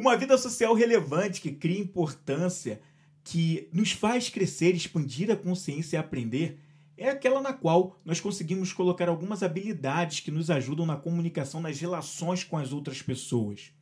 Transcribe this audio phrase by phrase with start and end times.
[0.00, 2.80] Uma vida social relevante que cria importância,
[3.22, 6.58] que nos faz crescer, expandir a consciência e aprender,
[6.96, 11.78] é aquela na qual nós conseguimos colocar algumas habilidades que nos ajudam na comunicação, nas
[11.78, 13.74] relações com as outras pessoas.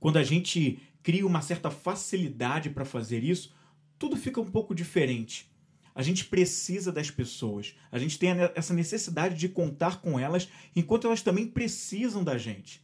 [0.00, 3.54] Quando a gente cria uma certa facilidade para fazer isso,
[3.96, 5.48] tudo fica um pouco diferente.
[5.94, 7.76] A gente precisa das pessoas.
[7.92, 12.83] A gente tem essa necessidade de contar com elas, enquanto elas também precisam da gente.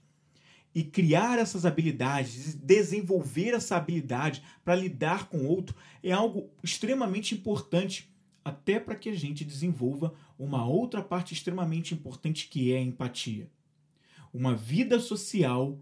[0.74, 7.34] E criar essas habilidades, desenvolver essa habilidade para lidar com o outro é algo extremamente
[7.34, 8.08] importante,
[8.44, 13.50] até para que a gente desenvolva uma outra parte extremamente importante que é a empatia.
[14.32, 15.78] Uma vida social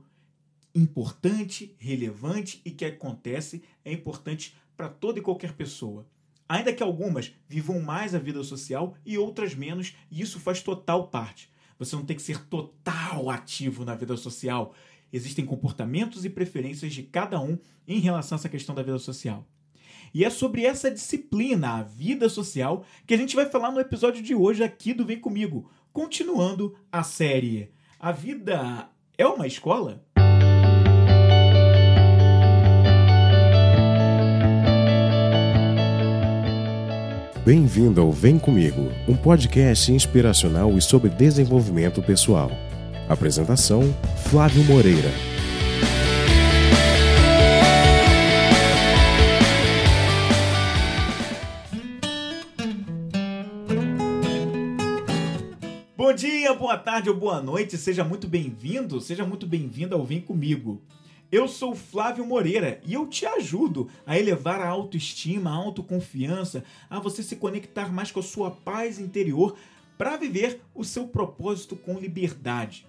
[0.74, 6.06] importante, relevante e que acontece é importante para toda e qualquer pessoa.
[6.48, 11.08] Ainda que algumas vivam mais a vida social e outras menos, e isso faz total
[11.08, 11.50] parte.
[11.78, 14.74] Você não tem que ser total ativo na vida social.
[15.12, 19.46] Existem comportamentos e preferências de cada um em relação a essa questão da vida social.
[20.12, 24.22] E é sobre essa disciplina, a vida social, que a gente vai falar no episódio
[24.22, 30.06] de hoje aqui do Vem Comigo, continuando a série A Vida é uma Escola?
[37.48, 42.50] Bem-vindo ao Vem Comigo, um podcast inspiracional e sobre desenvolvimento pessoal.
[43.08, 43.84] Apresentação:
[44.28, 45.08] Flávio Moreira.
[55.96, 60.20] Bom dia, boa tarde ou boa noite, seja muito bem-vindo, seja muito bem-vinda ao Vem
[60.20, 60.82] Comigo.
[61.30, 66.98] Eu sou Flávio Moreira e eu te ajudo a elevar a autoestima, a autoconfiança, a
[66.98, 69.54] você se conectar mais com a sua paz interior
[69.98, 72.86] para viver o seu propósito com liberdade.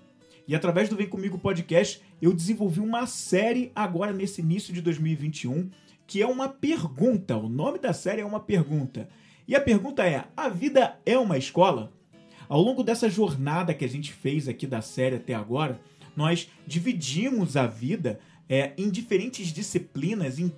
[0.47, 5.69] E através do Vem Comigo Podcast, eu desenvolvi uma série agora nesse início de 2021,
[6.07, 7.35] que é uma pergunta.
[7.35, 9.09] O nome da série é uma pergunta.
[9.49, 11.91] E a pergunta é: a vida é uma escola?
[12.47, 15.79] Ao longo dessa jornada que a gente fez aqui da série até agora,
[16.15, 20.51] nós dividimos a vida é, em diferentes disciplinas, em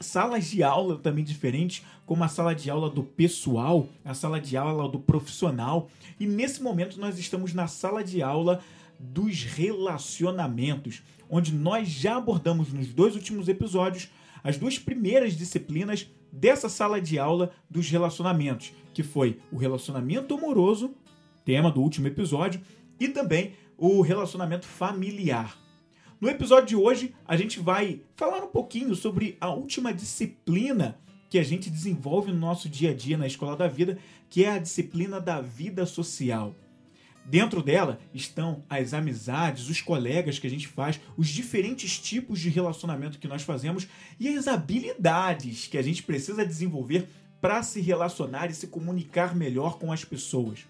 [0.00, 4.56] salas de aula também diferentes, como a sala de aula do pessoal, a sala de
[4.56, 5.88] aula do profissional.
[6.18, 8.60] E nesse momento nós estamos na sala de aula
[8.98, 14.10] dos relacionamentos, onde nós já abordamos nos dois últimos episódios
[14.42, 20.94] as duas primeiras disciplinas dessa sala de aula dos relacionamentos, que foi o relacionamento amoroso,
[21.44, 22.60] tema do último episódio,
[22.98, 25.56] e também o relacionamento familiar.
[26.20, 30.98] No episódio de hoje, a gente vai falar um pouquinho sobre a última disciplina
[31.30, 33.96] que a gente desenvolve no nosso dia a dia na Escola da Vida,
[34.28, 36.54] que é a disciplina da vida social.
[37.24, 42.50] Dentro dela estão as amizades, os colegas que a gente faz, os diferentes tipos de
[42.50, 43.88] relacionamento que nós fazemos
[44.18, 47.08] e as habilidades que a gente precisa desenvolver
[47.40, 50.66] para se relacionar e se comunicar melhor com as pessoas.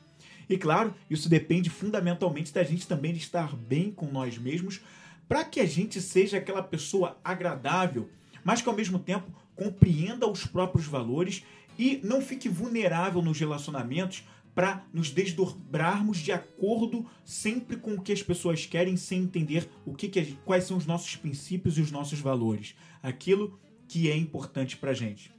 [0.51, 4.81] E claro, isso depende fundamentalmente da gente também estar bem com nós mesmos
[5.29, 8.11] para que a gente seja aquela pessoa agradável,
[8.43, 11.45] mas que ao mesmo tempo compreenda os próprios valores
[11.79, 18.13] e não fique vulnerável nos relacionamentos para nos desdobrarmos de acordo sempre com o que
[18.13, 21.93] as pessoas querem, sem entender o que, que quais são os nossos princípios e os
[21.93, 23.57] nossos valores, aquilo
[23.87, 25.33] que é importante para gente.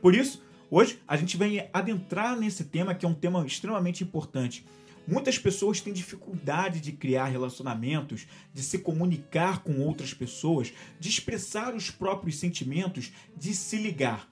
[0.00, 4.64] Por isso, hoje a gente vem adentrar nesse tema que é um tema extremamente importante
[5.10, 10.70] Muitas pessoas têm dificuldade de criar relacionamentos, de se comunicar com outras pessoas,
[11.00, 14.28] de expressar os próprios sentimentos, de se ligar.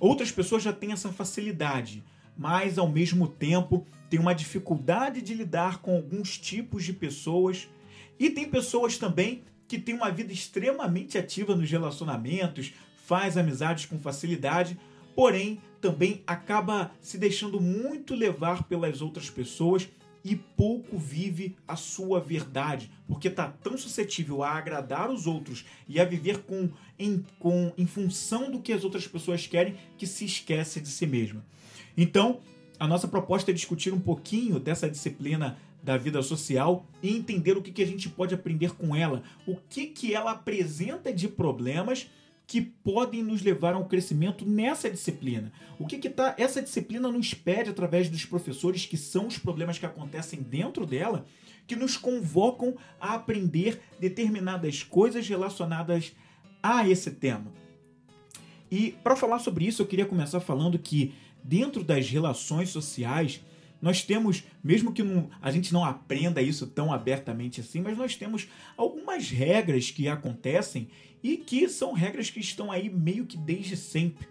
[0.00, 2.02] Outras pessoas já têm essa facilidade,
[2.36, 7.68] mas ao mesmo tempo têm uma dificuldade de lidar com alguns tipos de pessoas.
[8.18, 12.72] E tem pessoas também que têm uma vida extremamente ativa nos relacionamentos,
[13.06, 14.76] faz amizades com facilidade,
[15.14, 19.88] porém também acaba se deixando muito levar pelas outras pessoas
[20.24, 26.00] e pouco vive a sua verdade, porque está tão suscetível a agradar os outros e
[26.00, 26.68] a viver com
[26.98, 31.06] em, com, em função do que as outras pessoas querem que se esquece de si
[31.06, 31.44] mesma.
[31.96, 32.40] Então,
[32.78, 37.62] a nossa proposta é discutir um pouquinho dessa disciplina da vida social e entender o
[37.62, 42.08] que, que a gente pode aprender com ela, o que, que ela apresenta de problemas
[42.48, 45.52] que podem nos levar a um crescimento nessa disciplina.
[45.78, 49.78] O que que tá, essa disciplina nos pede através dos professores, que são os problemas
[49.78, 51.26] que acontecem dentro dela,
[51.66, 56.16] que nos convocam a aprender determinadas coisas relacionadas
[56.62, 57.52] a esse tema.
[58.70, 61.12] E para falar sobre isso, eu queria começar falando que
[61.44, 63.44] dentro das relações sociais,
[63.80, 68.16] nós temos, mesmo que não, a gente não aprenda isso tão abertamente assim, mas nós
[68.16, 70.88] temos algumas regras que acontecem
[71.22, 74.26] e que são regras que estão aí meio que desde sempre.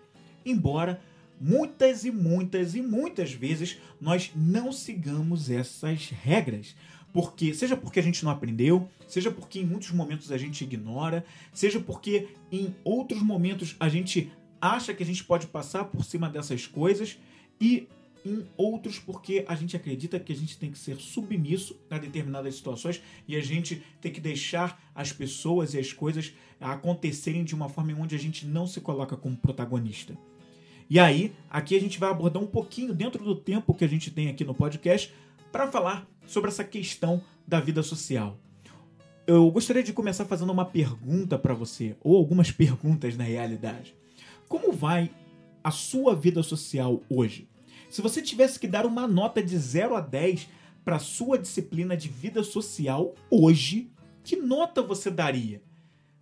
[0.46, 1.02] Embora
[1.40, 6.76] muitas e muitas e muitas vezes nós não sigamos essas regras.
[7.14, 11.26] Porque, seja porque a gente não aprendeu, seja porque em muitos momentos a gente ignora,
[11.54, 16.30] seja porque em outros momentos a gente acha que a gente pode passar por cima
[16.30, 17.18] dessas coisas
[17.60, 17.88] e
[18.26, 22.56] em outros porque a gente acredita que a gente tem que ser submisso a determinadas
[22.56, 27.70] situações e a gente tem que deixar as pessoas e as coisas acontecerem de uma
[27.70, 30.18] forma em onde a gente não se coloca como protagonista.
[30.90, 34.10] E aí, aqui a gente vai abordar um pouquinho dentro do tempo que a gente
[34.10, 35.14] tem aqui no podcast
[35.52, 38.38] para falar sobre essa questão da vida social.
[39.26, 43.94] Eu gostaria de começar fazendo uma pergunta para você, ou algumas perguntas na realidade.
[44.48, 45.12] Como vai
[45.62, 47.50] a sua vida social hoje?
[47.90, 50.48] Se você tivesse que dar uma nota de 0 a 10
[50.84, 53.92] para sua disciplina de vida social hoje,
[54.24, 55.62] que nota você daria?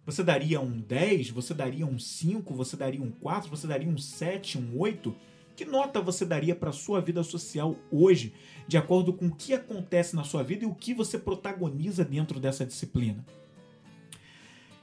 [0.06, 1.32] Você daria um 10?
[1.32, 2.54] Você daria um 5?
[2.54, 3.50] Você daria um 4?
[3.50, 4.58] Você daria um 7?
[4.60, 5.16] Um 8?
[5.56, 8.34] Que nota você daria para sua vida social hoje,
[8.68, 12.40] de acordo com o que acontece na sua vida e o que você protagoniza dentro
[12.40, 13.26] dessa disciplina?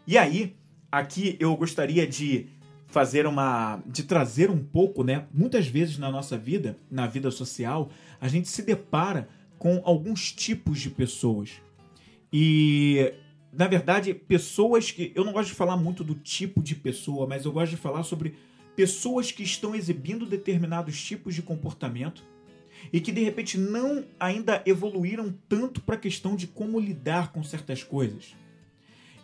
[0.06, 0.56] E aí,
[0.90, 2.48] aqui eu gostaria de
[2.92, 5.26] fazer uma de trazer um pouco, né?
[5.32, 7.90] Muitas vezes na nossa vida, na vida social,
[8.20, 9.28] a gente se depara
[9.58, 11.52] com alguns tipos de pessoas.
[12.30, 13.14] E
[13.50, 17.46] na verdade, pessoas que eu não gosto de falar muito do tipo de pessoa, mas
[17.46, 18.34] eu gosto de falar sobre
[18.76, 22.22] pessoas que estão exibindo determinados tipos de comportamento
[22.92, 27.42] e que de repente não ainda evoluíram tanto para a questão de como lidar com
[27.42, 28.34] certas coisas.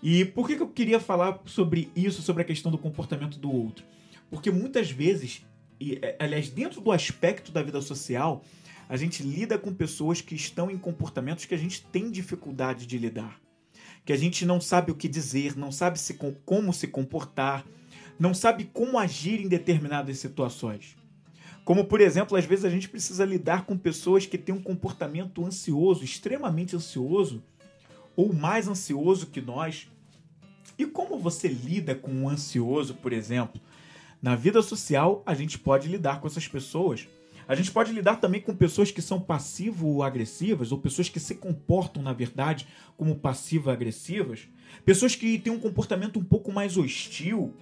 [0.02, 3.50] E por que, que eu queria falar sobre isso, sobre a questão do comportamento do
[3.50, 3.84] outro?
[4.30, 5.44] Porque muitas vezes,
[5.80, 8.44] e, é, aliás, dentro do aspecto da vida social,
[8.88, 12.96] a gente lida com pessoas que estão em comportamentos que a gente tem dificuldade de
[12.96, 13.40] lidar.
[14.04, 17.66] Que a gente não sabe o que dizer, não sabe se, como se comportar,
[18.18, 20.96] não sabe como agir em determinadas situações.
[21.64, 25.44] Como, por exemplo, às vezes a gente precisa lidar com pessoas que têm um comportamento
[25.44, 27.42] ansioso, extremamente ansioso,
[28.18, 29.88] ou mais ansioso que nós.
[30.76, 33.60] E como você lida com um ansioso, por exemplo?
[34.20, 37.06] Na vida social, a gente pode lidar com essas pessoas.
[37.46, 42.02] A gente pode lidar também com pessoas que são passivo-agressivas ou pessoas que se comportam,
[42.02, 42.66] na verdade,
[42.96, 44.48] como passivo-agressivas.
[44.84, 47.54] Pessoas que têm um comportamento um pouco mais hostil,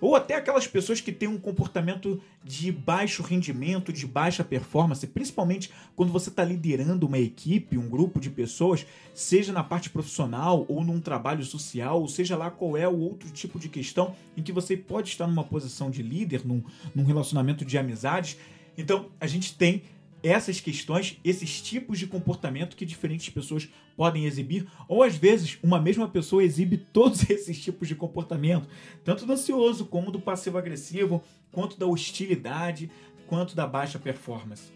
[0.00, 5.70] ou até aquelas pessoas que têm um comportamento de baixo rendimento, de baixa performance, principalmente
[5.96, 10.84] quando você está liderando uma equipe, um grupo de pessoas, seja na parte profissional ou
[10.84, 14.52] num trabalho social, ou seja lá qual é o outro tipo de questão em que
[14.52, 16.62] você pode estar numa posição de líder, num,
[16.94, 18.36] num relacionamento de amizades.
[18.76, 19.82] Então, a gente tem
[20.24, 25.78] essas questões, esses tipos de comportamento que diferentes pessoas podem exibir, ou às vezes uma
[25.78, 28.66] mesma pessoa exibe todos esses tipos de comportamento,
[29.04, 31.22] tanto do ansioso como do passivo-agressivo,
[31.52, 32.90] quanto da hostilidade,
[33.26, 34.72] quanto da baixa performance.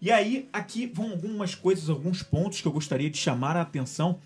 [0.00, 4.18] E aí, aqui vão algumas coisas, alguns pontos que eu gostaria de chamar a atenção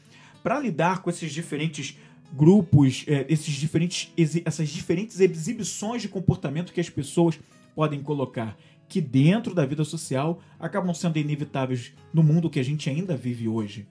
[0.43, 1.96] para lidar com esses diferentes
[2.32, 4.12] grupos, é, esses diferentes,
[4.44, 7.38] essas diferentes exibições de comportamento que as pessoas
[7.75, 8.56] podem colocar
[8.90, 13.46] que dentro da vida social acabam sendo inevitáveis no mundo que a gente ainda vive
[13.46, 13.87] hoje.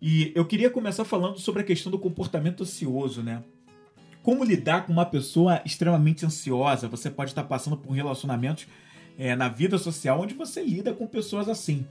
[0.00, 3.44] E eu queria começar falando sobre a questão do comportamento ansioso, né?
[4.20, 6.88] Como lidar com uma pessoa extremamente ansiosa?
[6.88, 8.66] Você pode estar passando por relacionamentos
[9.16, 11.86] é, na vida social onde você lida com pessoas assim.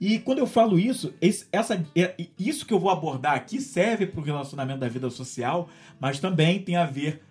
[0.00, 4.06] E quando eu falo isso, esse, essa, é, isso que eu vou abordar aqui serve
[4.06, 5.68] para o relacionamento da vida social,
[6.00, 7.22] mas também tem a ver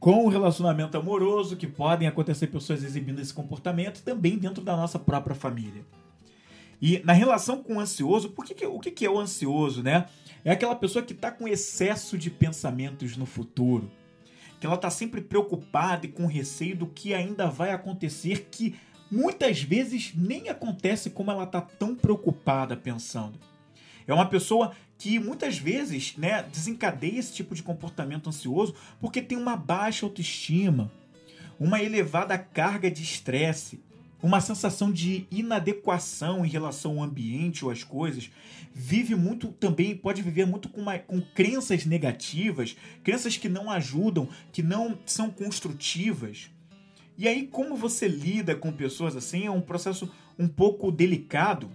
[0.00, 4.98] com o relacionamento amoroso, que podem acontecer pessoas exibindo esse comportamento, também dentro da nossa
[4.98, 5.84] própria família.
[6.80, 9.82] E na relação com o ansioso, por que, que o que, que é o ansioso,
[9.82, 10.06] né?
[10.44, 13.90] É aquela pessoa que está com excesso de pensamentos no futuro,
[14.60, 18.76] que ela está sempre preocupada e com receio do que ainda vai acontecer, que
[19.10, 23.38] muitas vezes nem acontece como ela está tão preocupada pensando.
[24.06, 29.38] É uma pessoa que muitas vezes né, desencadeia esse tipo de comportamento ansioso porque tem
[29.38, 30.92] uma baixa autoestima,
[31.58, 33.80] uma elevada carga de estresse,
[34.20, 38.30] uma sensação de inadequação em relação ao ambiente ou às coisas,
[38.74, 44.28] vive muito também, pode viver muito com, uma, com crenças negativas, crenças que não ajudam,
[44.52, 46.50] que não são construtivas.
[47.16, 51.70] E aí, como você lida com pessoas assim é um processo um pouco delicado,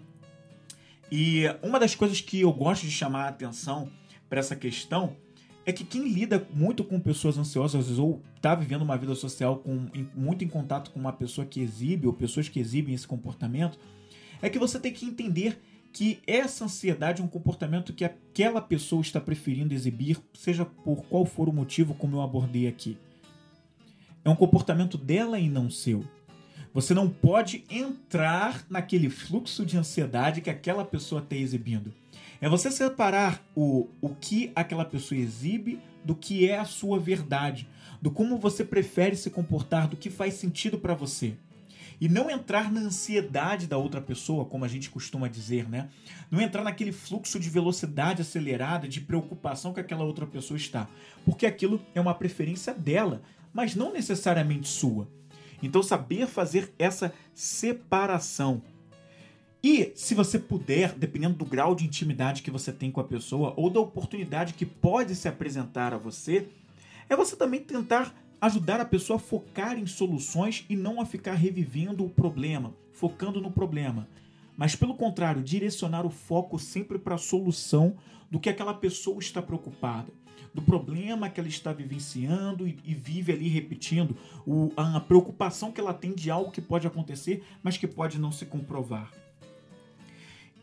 [1.16, 3.88] e uma das coisas que eu gosto de chamar a atenção
[4.28, 5.16] para essa questão
[5.64, 9.86] é que quem lida muito com pessoas ansiosas ou está vivendo uma vida social com,
[10.16, 13.78] muito em contato com uma pessoa que exibe ou pessoas que exibem esse comportamento,
[14.42, 19.04] é que você tem que entender que essa ansiedade é um comportamento que aquela pessoa
[19.04, 22.98] está preferindo exibir, seja por qual for o motivo, como eu abordei aqui.
[24.26, 26.04] É um comportamento dela e não seu.
[26.74, 31.94] Você não pode entrar naquele fluxo de ansiedade que aquela pessoa está exibindo.
[32.42, 37.70] É você separar o, o que aquela pessoa exibe do que é a sua verdade,
[38.02, 41.36] do como você prefere se comportar, do que faz sentido para você.
[42.02, 45.90] E não entrar na ansiedade da outra pessoa, como a gente costuma dizer, né?
[46.30, 50.90] Não entrar naquele fluxo de velocidade acelerada, de preocupação que aquela outra pessoa está.
[51.24, 53.22] Porque aquilo é uma preferência dela,
[53.54, 55.08] mas não necessariamente sua.
[55.66, 58.62] Então, saber fazer essa separação.
[59.64, 63.54] E, se você puder, dependendo do grau de intimidade que você tem com a pessoa
[63.56, 66.50] ou da oportunidade que pode se apresentar a você,
[67.08, 71.36] é você também tentar ajudar a pessoa a focar em soluções e não a ficar
[71.36, 74.06] revivendo o problema, focando no problema.
[74.58, 77.96] Mas, pelo contrário, direcionar o foco sempre para a solução
[78.30, 80.12] do que aquela pessoa está preocupada
[80.54, 85.72] do problema que ela está vivenciando e, e vive ali repetindo, o, a, a preocupação
[85.72, 89.12] que ela tem de algo que pode acontecer, mas que pode não se comprovar.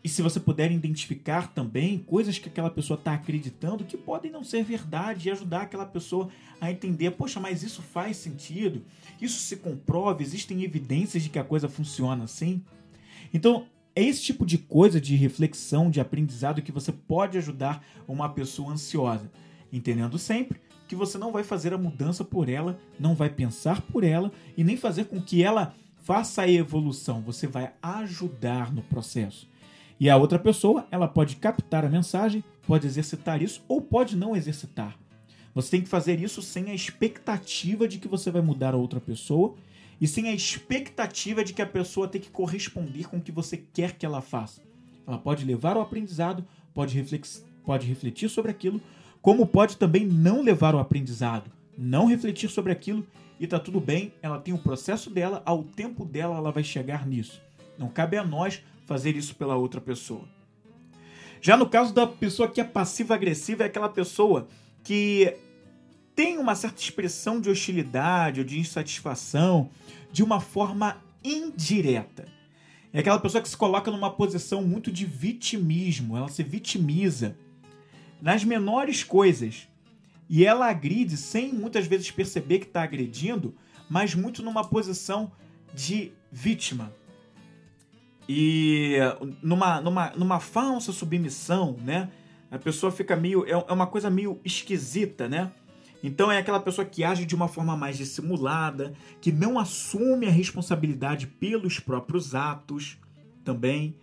[0.03, 4.43] E se você puder identificar também coisas que aquela pessoa está acreditando que podem não
[4.43, 6.29] ser verdade e ajudar aquela pessoa
[6.59, 8.83] a entender, poxa, mas isso faz sentido,
[9.21, 12.63] isso se comprova, existem evidências de que a coisa funciona assim.
[13.31, 18.29] Então, é esse tipo de coisa de reflexão, de aprendizado que você pode ajudar uma
[18.29, 19.29] pessoa ansiosa
[19.71, 24.03] entendendo sempre que você não vai fazer a mudança por ela, não vai pensar por
[24.03, 25.73] ela e nem fazer com que ela
[26.03, 29.49] faça a evolução, você vai ajudar no processo.
[29.99, 34.35] E a outra pessoa, ela pode captar a mensagem, pode exercitar isso ou pode não
[34.35, 34.97] exercitar.
[35.53, 38.99] Você tem que fazer isso sem a expectativa de que você vai mudar a outra
[38.99, 39.55] pessoa
[39.99, 43.57] e sem a expectativa de que a pessoa tem que corresponder com o que você
[43.57, 44.61] quer que ela faça.
[45.05, 47.03] Ela pode levar ao aprendizado, pode,
[47.63, 48.81] pode refletir sobre aquilo,
[49.21, 53.05] como pode também não levar ao aprendizado, não refletir sobre aquilo
[53.39, 57.07] e tá tudo bem, ela tem o processo dela, ao tempo dela ela vai chegar
[57.07, 57.41] nisso.
[57.77, 60.23] Não cabe a nós fazer isso pela outra pessoa.
[61.41, 64.47] Já no caso da pessoa que é passiva-agressiva, é aquela pessoa
[64.83, 65.35] que
[66.15, 69.69] tem uma certa expressão de hostilidade ou de insatisfação
[70.11, 72.25] de uma forma indireta.
[72.93, 77.35] É aquela pessoa que se coloca numa posição muito de vitimismo, ela se vitimiza
[78.21, 79.67] nas menores coisas.
[80.29, 83.53] E ela agride sem muitas vezes perceber que está agredindo,
[83.89, 85.31] mas muito numa posição
[85.73, 86.93] de vítima.
[88.29, 88.95] E
[89.41, 92.09] numa, numa, numa falsa submissão, né?
[92.49, 93.45] A pessoa fica meio.
[93.45, 95.51] É, é uma coisa meio esquisita, né?
[96.03, 100.31] Então é aquela pessoa que age de uma forma mais dissimulada, que não assume a
[100.31, 102.97] responsabilidade pelos próprios atos
[103.43, 103.95] também.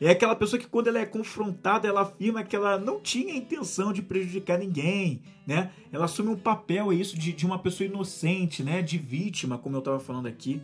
[0.00, 3.92] É aquela pessoa que quando ela é confrontada, ela afirma que ela não tinha intenção
[3.92, 5.70] de prejudicar ninguém, né?
[5.90, 8.82] Ela assume um papel, é isso, de, de uma pessoa inocente, né?
[8.82, 10.60] De vítima, como eu estava falando aqui.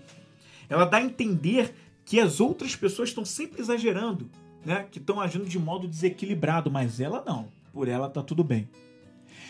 [0.69, 1.75] Ela dá a entender
[2.05, 4.31] que as outras pessoas estão sempre exagerando,
[4.67, 4.87] né?
[4.91, 7.49] Que estão agindo de modo desequilibrado, mas ela não.
[7.73, 8.69] Por ela tá tudo bem.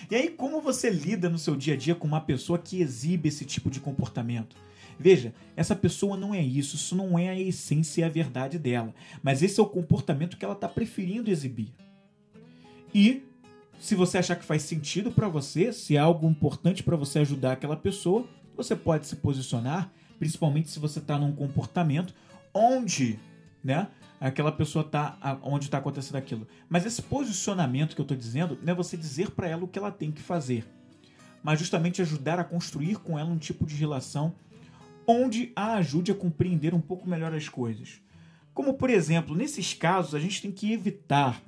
[0.08, 3.28] E aí, como você lida no seu dia a dia com uma pessoa que exibe
[3.28, 4.56] esse tipo de comportamento?
[5.02, 8.94] Veja, essa pessoa não é isso, isso não é a essência e a verdade dela,
[9.20, 11.74] mas esse é o comportamento que ela está preferindo exibir.
[12.94, 13.24] E
[13.80, 17.52] se você achar que faz sentido para você, se é algo importante para você ajudar
[17.52, 19.90] aquela pessoa, você pode se posicionar,
[20.20, 22.14] principalmente se você está num comportamento
[22.54, 23.18] onde,
[23.64, 23.88] né,
[24.20, 26.46] aquela pessoa está onde está acontecendo aquilo.
[26.68, 29.80] Mas esse posicionamento que eu estou dizendo não é você dizer para ela o que
[29.80, 30.64] ela tem que fazer,
[31.42, 34.32] mas justamente ajudar a construir com ela um tipo de relação
[35.06, 38.00] onde a ajude a compreender um pouco melhor as coisas.
[38.54, 41.42] Como, por exemplo, nesses casos, a gente tem que evitar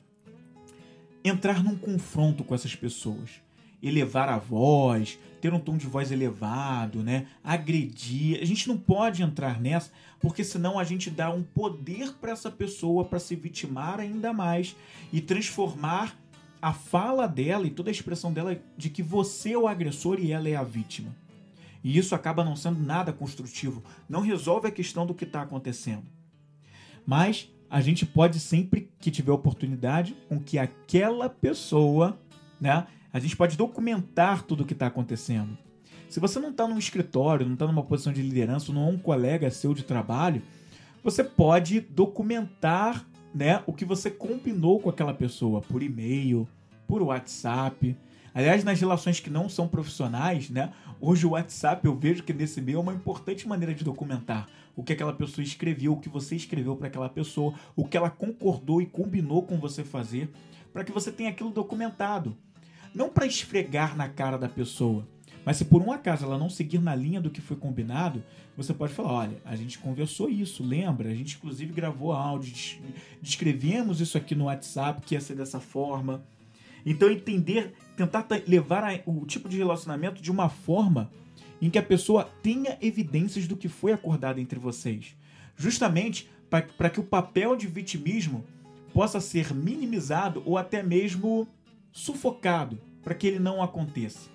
[1.25, 3.31] entrar num confronto com essas pessoas,
[3.83, 7.27] elevar a voz, ter um tom de voz elevado, né?
[7.43, 8.41] agredir.
[8.41, 12.51] A gente não pode entrar nessa, porque senão a gente dá um poder para essa
[12.51, 14.75] pessoa para se vitimar ainda mais
[15.13, 16.17] e transformar
[16.61, 20.33] a fala dela e toda a expressão dela de que você é o agressor e
[20.33, 21.15] ela é a vítima.
[21.85, 26.05] E isso acaba não sendo nada construtivo, não resolve a questão do que está acontecendo.
[27.07, 32.19] Mas a gente pode sempre que tiver oportunidade com que aquela pessoa,
[32.59, 35.59] né, a gente pode documentar tudo o que está acontecendo.
[36.09, 38.99] Se você não está num escritório, não está numa posição de liderança, não é um
[38.99, 40.41] colega seu de trabalho,
[41.03, 46.49] você pode documentar né, o que você combinou com aquela pessoa por e-mail,
[46.87, 47.95] por WhatsApp,
[48.35, 50.73] Aliás, nas relações que não são profissionais, né?
[51.01, 54.83] Hoje o WhatsApp eu vejo que nesse meio é uma importante maneira de documentar o
[54.83, 58.83] que aquela pessoa escreveu, o que você escreveu para aquela pessoa, o que ela concordou
[58.83, 60.29] e combinou com você fazer,
[60.73, 62.37] para que você tenha aquilo documentado.
[62.93, 65.07] Não para esfregar na cara da pessoa,
[65.45, 68.21] mas se por um acaso ela não seguir na linha do que foi combinado,
[68.57, 71.09] você pode falar: olha, a gente conversou isso, lembra?
[71.09, 72.53] A gente inclusive gravou áudio,
[73.23, 76.25] descrevemos isso aqui no WhatsApp que ia ser dessa forma.
[76.85, 81.11] Então, entender, tentar levar o tipo de relacionamento de uma forma
[81.61, 85.17] em que a pessoa tenha evidências do que foi acordado entre vocês.
[85.57, 88.45] Justamente para que o papel de vitimismo
[88.93, 91.49] possa ser minimizado ou até mesmo
[91.91, 94.31] sufocado, para que ele não aconteça.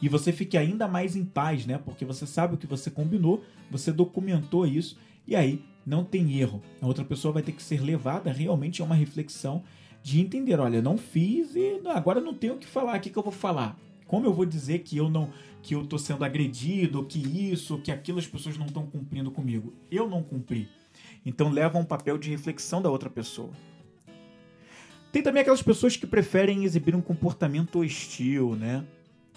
[0.00, 1.78] E você fique ainda mais em paz, né?
[1.78, 6.62] Porque você sabe o que você combinou, você documentou isso e aí não tem erro.
[6.80, 9.62] A outra pessoa vai ter que ser levada realmente a uma reflexão
[10.04, 13.16] de entender, olha, não fiz e agora não tenho o que falar, o que, que
[13.16, 13.80] eu vou falar?
[14.06, 15.32] Como eu vou dizer que eu não
[15.62, 17.18] que eu tô sendo agredido, que
[17.50, 19.72] isso, que aquilo as pessoas não estão cumprindo comigo?
[19.90, 20.68] Eu não cumpri.
[21.24, 23.50] Então leva um papel de reflexão da outra pessoa.
[25.10, 28.84] Tem também aquelas pessoas que preferem exibir um comportamento hostil, né?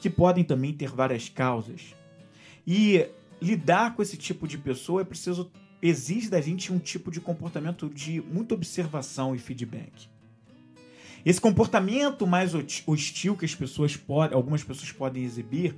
[0.02, 1.96] Que podem também ter várias causas.
[2.68, 3.08] E
[3.42, 5.50] lidar com esse tipo de pessoa é preciso
[5.82, 10.10] exige da gente um tipo de comportamento de muita observação e feedback.
[11.27, 15.75] Esse comportamento mais hostil que as pessoas podem, algumas pessoas podem exibir,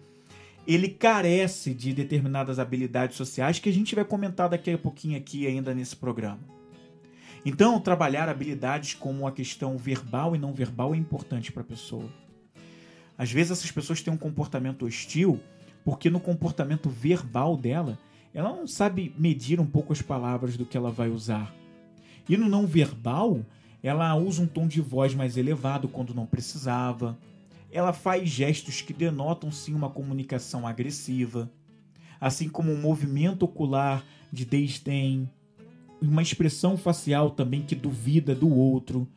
[0.67, 5.47] ele carece de determinadas habilidades sociais que a gente vai comentar daqui a pouquinho aqui
[5.47, 6.37] ainda nesse programa.
[7.43, 12.07] Então, trabalhar habilidades como a questão verbal e não verbal é importante para a pessoa.
[13.17, 15.39] Às vezes essas pessoas têm um comportamento hostil
[15.83, 17.97] porque no comportamento verbal dela,
[18.35, 21.51] ela não sabe medir um pouco as palavras do que ela vai usar.
[22.29, 23.43] E no não verbal,
[23.81, 27.17] ela usa um tom de voz mais elevado quando não precisava.
[27.71, 31.50] Ela faz gestos que denotam sim uma comunicação agressiva,
[32.19, 35.29] assim como um movimento ocular de desdém,
[36.01, 39.07] uma expressão facial também que duvida do outro.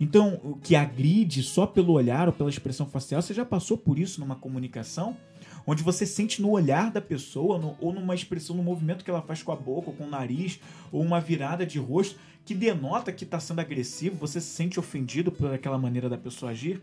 [0.00, 3.98] Então, o que agride só pelo olhar ou pela expressão facial, você já passou por
[3.98, 5.16] isso numa comunicação?
[5.66, 9.22] Onde você sente no olhar da pessoa, no, ou numa expressão, no movimento que ela
[9.22, 10.60] faz com a boca, ou com o nariz,
[10.92, 15.32] ou uma virada de rosto, que denota que está sendo agressivo, você se sente ofendido
[15.32, 16.82] por aquela maneira da pessoa agir,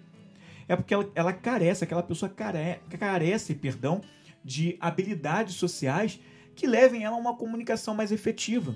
[0.67, 4.01] é porque ela, ela carece, aquela pessoa care, carece, perdão,
[4.43, 6.19] de habilidades sociais
[6.55, 8.75] que levem ela a uma comunicação mais efetiva.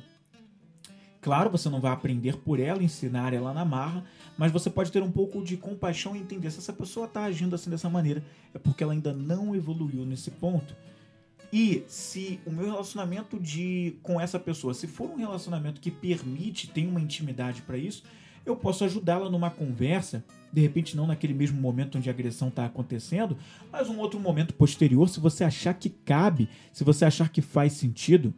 [1.25, 4.03] Claro, você não vai aprender por ela, ensinar ela na marra,
[4.37, 7.55] mas você pode ter um pouco de compaixão e entender se essa pessoa está agindo
[7.55, 10.75] assim dessa maneira, é porque ela ainda não evoluiu nesse ponto.
[11.51, 16.69] E se o meu relacionamento de com essa pessoa, se for um relacionamento que permite,
[16.69, 18.03] tem uma intimidade para isso,
[18.45, 22.67] eu posso ajudá-la numa conversa, de repente não naquele mesmo momento onde a agressão está
[22.67, 23.35] acontecendo,
[23.71, 27.73] mas um outro momento posterior, se você achar que cabe, se você achar que faz
[27.73, 28.31] sentido.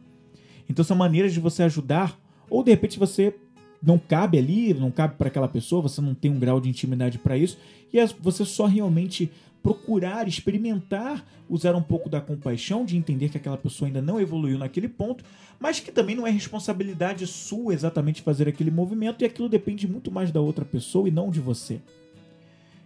[0.70, 2.18] Então são maneiras de você ajudar,
[2.50, 3.34] ou de repente você
[3.82, 7.18] não cabe ali, não cabe para aquela pessoa, você não tem um grau de intimidade
[7.18, 7.58] para isso,
[7.92, 9.30] e você só realmente
[9.62, 14.58] procurar, experimentar usar um pouco da compaixão, de entender que aquela pessoa ainda não evoluiu
[14.58, 15.24] naquele ponto,
[15.58, 20.10] mas que também não é responsabilidade sua exatamente fazer aquele movimento e aquilo depende muito
[20.10, 21.80] mais da outra pessoa e não de você.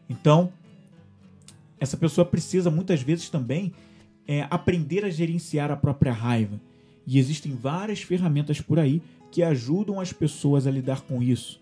[0.08, 0.52] Então,
[1.80, 3.72] essa pessoa precisa muitas vezes também
[4.26, 6.60] é, aprender a gerenciar a própria raiva.
[7.04, 11.58] E existem várias ferramentas por aí que ajudam as pessoas a lidar com isso,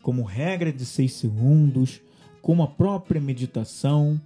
[0.00, 2.00] como regra de 6 segundos,
[2.40, 4.18] como a própria meditação,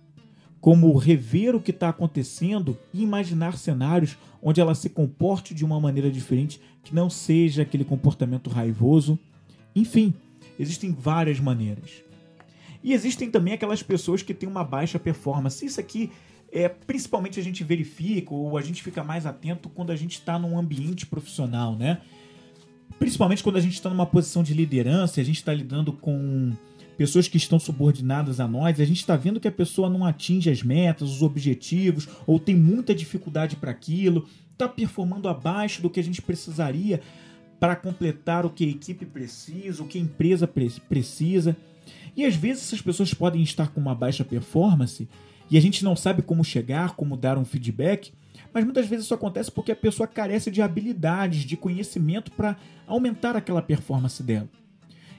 [0.60, 5.80] como rever o que está acontecendo e imaginar cenários onde ela se comporte de uma
[5.80, 9.18] maneira diferente, que não seja aquele comportamento raivoso.
[9.74, 10.12] Enfim,
[10.58, 12.04] existem várias maneiras.
[12.82, 15.64] E existem também aquelas pessoas que têm uma baixa performance.
[15.64, 16.12] Isso aqui
[16.52, 20.38] é principalmente a gente verifica ou a gente fica mais atento quando a gente está
[20.38, 22.02] num ambiente profissional, né?
[22.98, 26.52] Principalmente quando a gente está numa posição de liderança, a gente está lidando com
[26.96, 30.48] pessoas que estão subordinadas a nós, a gente está vendo que a pessoa não atinge
[30.48, 36.00] as metas, os objetivos, ou tem muita dificuldade para aquilo, está performando abaixo do que
[36.00, 37.00] a gente precisaria
[37.59, 40.48] para completar o que a equipe precisa, o que a empresa
[40.88, 41.57] precisa.
[42.16, 45.09] E às vezes essas pessoas podem estar com uma baixa performance
[45.50, 48.12] e a gente não sabe como chegar, como dar um feedback,
[48.54, 53.36] mas muitas vezes isso acontece porque a pessoa carece de habilidades, de conhecimento para aumentar
[53.36, 54.48] aquela performance dela.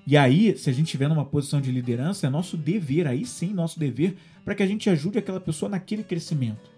[0.08, 3.54] E aí, se a gente estiver numa posição de liderança, é nosso dever, aí sim,
[3.54, 6.75] nosso dever, para que a gente ajude aquela pessoa naquele crescimento.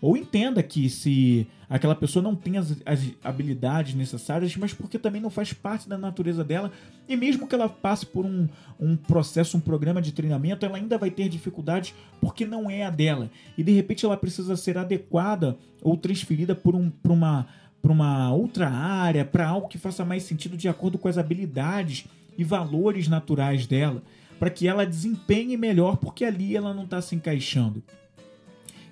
[0.00, 5.20] Ou entenda que se aquela pessoa não tem as, as, habilidades necessárias, mas porque também
[5.20, 6.70] não faz parte da natureza dela,
[7.08, 10.98] e mesmo que ela passe por um, um processo, um programa de treinamento, ela ainda
[10.98, 13.30] vai ter dificuldades porque não é a dela.
[13.56, 17.46] E de repente ela precisa ser adequada ou transferida por, um, por uma
[17.86, 22.04] para uma outra área, para algo que faça mais sentido de acordo com as habilidades
[22.36, 24.02] e valores naturais dela,
[24.40, 27.82] para que ela desempenhe melhor, porque ali ela não está se encaixando.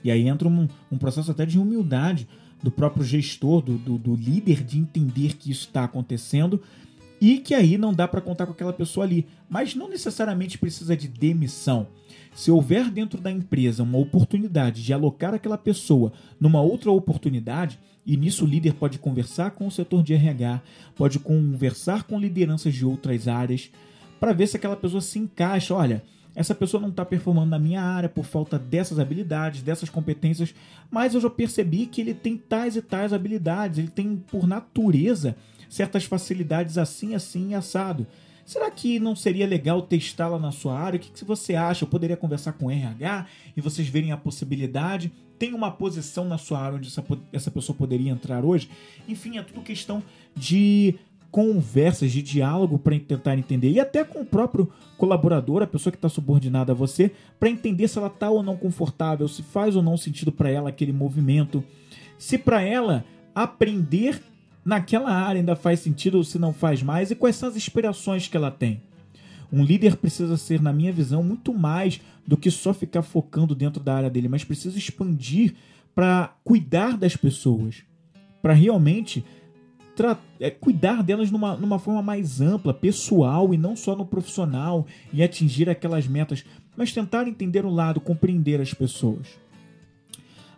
[0.05, 2.29] E aí entra um, um, processo até de humildade
[2.63, 6.61] do próprio gestor, do, do, do líder, de entender que isso está acontecendo
[7.21, 9.27] e que aí não dá para contar com aquela pessoa ali.
[9.49, 11.87] Mas não necessariamente precisa de demissão.
[12.35, 18.17] Se houver dentro da empresa uma oportunidade de alocar aquela pessoa numa outra oportunidade, e
[18.17, 20.61] nisso o líder pode conversar com o setor de RH,
[20.95, 23.71] pode conversar com lideranças de outras áreas,
[24.21, 25.75] para ver se aquela pessoa se encaixa.
[25.75, 26.03] Olha,
[26.35, 30.55] essa pessoa não está performando na minha área por falta dessas habilidades, dessas competências,
[30.91, 35.37] mas eu já percebi que ele tem tais e tais habilidades, ele tem por natureza
[35.69, 38.07] certas facilidades assim, assim e assado.
[38.45, 40.99] Será que não seria legal testá-la na sua área?
[40.99, 41.85] O que, que você acha?
[41.85, 45.11] Eu poderia conversar com o RH e vocês verem a possibilidade?
[45.39, 48.69] Tem uma posição na sua área onde essa, essa pessoa poderia entrar hoje?
[49.09, 50.03] Enfim, é tudo questão
[50.37, 50.95] de
[51.35, 53.69] conversas, de diálogo para tentar entender.
[53.69, 57.89] E até com o próprio colaborador, a pessoa que está subordinada a você, para entender
[57.89, 61.65] se ela está ou não confortável, se faz ou não sentido para ela aquele movimento.
[62.17, 64.23] Se para ela aprender
[64.65, 68.29] naquela área ainda faz sentido ou se não faz mais e quais são as inspirações
[68.29, 68.81] que ela tem.
[69.53, 73.83] Um líder precisa ser, na minha visão, muito mais do que só ficar focando dentro
[73.83, 75.57] da área dele, mas precisa expandir
[75.97, 77.83] para cuidar das pessoas,
[78.41, 79.25] para realmente
[80.41, 85.23] é, cuidar delas numa, numa forma mais ampla, pessoal e não só no profissional e
[85.23, 86.45] atingir aquelas metas,
[86.77, 89.29] mas tentar entender o lado, compreender as pessoas.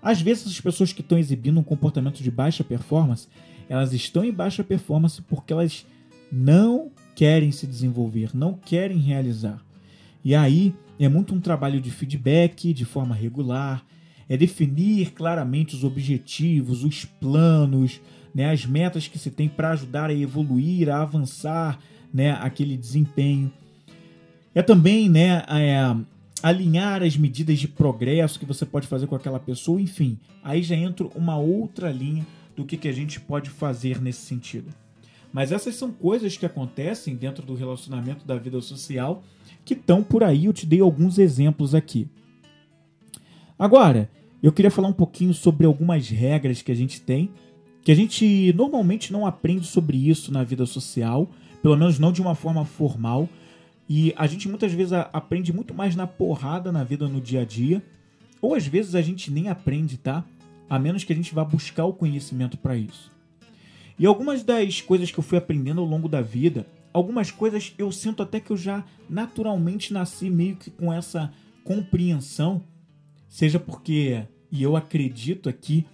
[0.03, 3.29] Às vezes, as pessoas que estão exibindo um comportamento de baixa performance,
[3.69, 5.85] elas estão em baixa performance porque elas
[6.31, 9.61] não querem se desenvolver, não querem realizar.
[10.25, 13.85] E aí é muito um trabalho de feedback de forma regular,
[14.29, 18.01] é definir claramente os objetivos, os planos,
[18.37, 21.81] né, as metas que se tem para ajudar a evoluir, a avançar
[22.13, 23.51] né, aquele desempenho.
[24.55, 25.97] É também né, é,
[26.43, 30.19] alinhar as medidas de progresso que você pode fazer com aquela pessoa, enfim.
[30.45, 34.69] Aí já entra uma outra linha do que, que a gente pode fazer nesse sentido.
[35.33, 39.25] Mas essas são coisas que acontecem dentro do relacionamento da vida social
[39.65, 40.45] que estão por aí.
[40.45, 42.07] Eu te dei alguns exemplos aqui.
[43.59, 44.11] Agora,
[44.43, 47.31] eu queria falar um pouquinho sobre algumas regras que a gente tem,
[47.87, 51.31] que a gente normalmente não aprende sobre isso na vida social,
[51.63, 53.29] pelo menos não de uma forma formal.
[53.89, 57.45] E a gente muitas vezes aprende muito mais na porrada na vida no dia a
[57.45, 57.81] dia,
[58.43, 60.25] ou às vezes a gente nem aprende, tá?
[60.69, 63.13] A menos que a gente vá buscar o conhecimento para isso.
[63.97, 67.93] E algumas das coisas que eu fui aprendendo ao longo da vida, algumas coisas eu
[67.93, 72.65] sinto até que eu já naturalmente nasci meio que com essa compreensão,
[73.29, 75.87] seja porque, e eu acredito aqui,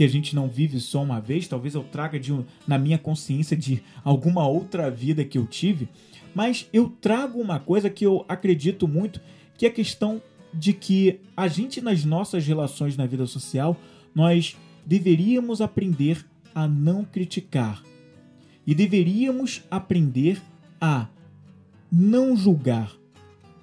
[0.00, 2.34] que a gente não vive só uma vez, talvez eu traga de,
[2.66, 5.90] na minha consciência de alguma outra vida que eu tive,
[6.34, 9.20] mas eu trago uma coisa que eu acredito muito,
[9.58, 10.22] que é a questão
[10.54, 13.76] de que a gente nas nossas relações na vida social,
[14.14, 17.82] nós deveríamos aprender a não criticar.
[18.66, 20.40] E deveríamos aprender
[20.80, 21.08] a
[21.92, 22.96] não julgar,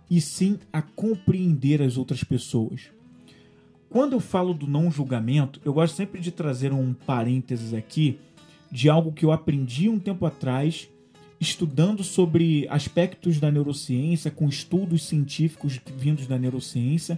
[0.07, 2.91] e sim a compreender as outras pessoas.
[3.89, 8.19] Quando eu falo do não julgamento, eu gosto sempre de trazer um parênteses aqui
[8.71, 10.89] de algo que eu aprendi um tempo atrás,
[11.39, 17.17] estudando sobre aspectos da neurociência, com estudos científicos vindos da neurociência,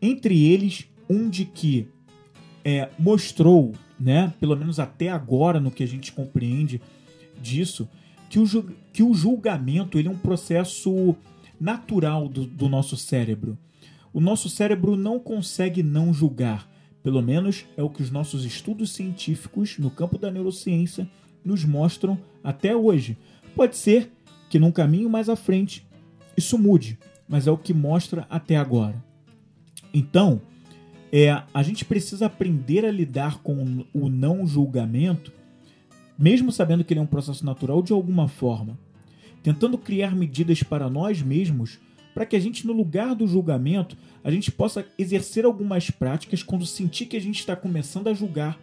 [0.00, 1.88] entre eles um de que
[2.64, 4.32] é, mostrou né?
[4.40, 6.80] Pelo menos até agora, no que a gente compreende
[7.40, 7.88] disso,
[8.28, 11.14] que o, que o julgamento ele é um processo
[11.60, 13.56] natural do, do nosso cérebro.
[14.12, 16.68] O nosso cérebro não consegue não julgar.
[17.02, 21.08] Pelo menos é o que os nossos estudos científicos no campo da neurociência
[21.44, 23.16] nos mostram até hoje.
[23.56, 24.12] Pode ser
[24.48, 25.86] que num caminho mais à frente
[26.36, 26.98] isso mude,
[27.28, 29.02] mas é o que mostra até agora.
[29.92, 30.40] Então,
[31.10, 35.32] é a gente precisa aprender a lidar com o não julgamento,
[36.18, 38.78] mesmo sabendo que ele é um processo natural de alguma forma,
[39.42, 41.78] tentando criar medidas para nós mesmos
[42.14, 46.66] para que a gente, no lugar do julgamento, a gente possa exercer algumas práticas quando
[46.66, 48.58] sentir que a gente está começando a julgar,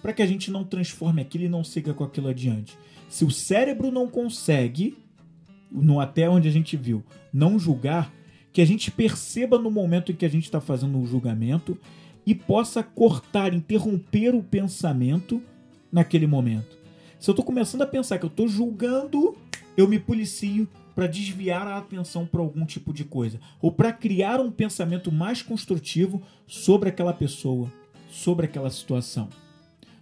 [0.00, 2.76] para que a gente não transforme aquilo e não siga com aquilo adiante.
[3.08, 4.96] Se o cérebro não consegue,
[5.70, 8.12] no até onde a gente viu, não julgar,
[8.52, 11.78] que a gente perceba no momento em que a gente está fazendo um julgamento
[12.26, 15.42] e possa cortar, interromper o pensamento
[15.90, 16.78] naquele momento.
[17.18, 19.36] Se eu estou começando a pensar que eu estou julgando,
[19.76, 24.40] eu me policio para desviar a atenção para algum tipo de coisa ou para criar
[24.40, 27.72] um pensamento mais construtivo sobre aquela pessoa,
[28.08, 29.28] sobre aquela situação.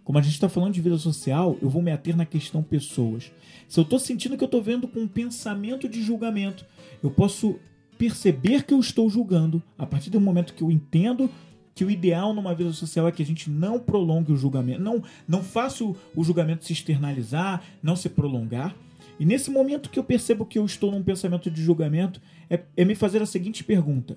[0.05, 3.31] Como a gente está falando de vida social, eu vou me ater na questão pessoas.
[3.69, 6.65] Se eu estou sentindo que eu estou vendo com um pensamento de julgamento,
[7.03, 7.61] eu posso
[7.97, 11.31] perceber que eu estou julgando a partir do momento que eu entendo
[11.75, 15.03] que o ideal numa vida social é que a gente não prolongue o julgamento, não,
[15.29, 18.75] não faça o, o julgamento se externalizar, não se prolongar.
[19.21, 22.85] E nesse momento que eu percebo que eu estou num pensamento de julgamento, é, é
[22.85, 24.17] me fazer a seguinte pergunta: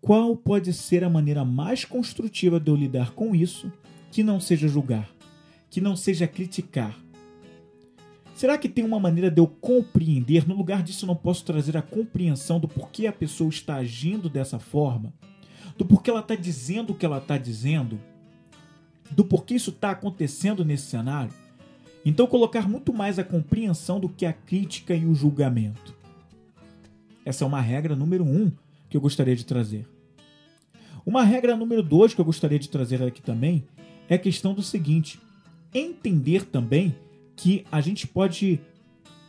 [0.00, 3.72] Qual pode ser a maneira mais construtiva de eu lidar com isso
[4.10, 5.08] que não seja julgar,
[5.70, 6.98] que não seja criticar?
[8.34, 10.48] Será que tem uma maneira de eu compreender?
[10.48, 14.28] No lugar disso, eu não posso trazer a compreensão do porquê a pessoa está agindo
[14.28, 15.12] dessa forma?
[15.76, 18.00] do porquê ela está dizendo o que ela está dizendo,
[19.10, 21.32] do porquê isso está acontecendo nesse cenário.
[22.04, 25.94] Então, colocar muito mais a compreensão do que a crítica e o julgamento.
[27.24, 28.50] Essa é uma regra número um
[28.88, 29.86] que eu gostaria de trazer.
[31.06, 33.64] Uma regra número dois que eu gostaria de trazer aqui também
[34.08, 35.20] é a questão do seguinte:
[35.72, 36.94] entender também
[37.36, 38.60] que a gente pode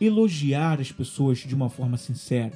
[0.00, 2.52] elogiar as pessoas de uma forma sincera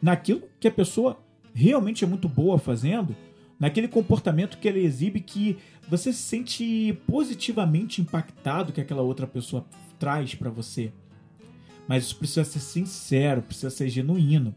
[0.00, 1.18] naquilo que a pessoa
[1.52, 3.14] realmente é muito boa fazendo,
[3.60, 9.66] naquele comportamento que ela exibe que você se sente positivamente impactado que aquela outra pessoa
[9.98, 10.90] traz para você.
[11.86, 14.54] Mas isso precisa ser sincero, precisa ser genuíno.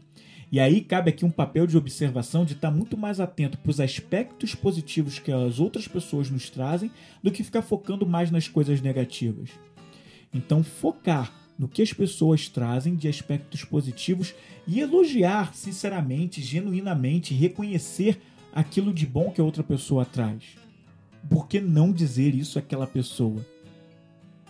[0.50, 3.80] E aí cabe aqui um papel de observação de estar muito mais atento para os
[3.80, 6.90] aspectos positivos que as outras pessoas nos trazem
[7.22, 9.50] do que ficar focando mais nas coisas negativas.
[10.32, 14.34] Então, focar no que as pessoas trazem de aspectos positivos
[14.66, 18.20] e elogiar sinceramente, genuinamente, reconhecer
[18.54, 20.56] aquilo de bom que a outra pessoa traz.
[21.28, 23.44] Por que não dizer isso àquela pessoa?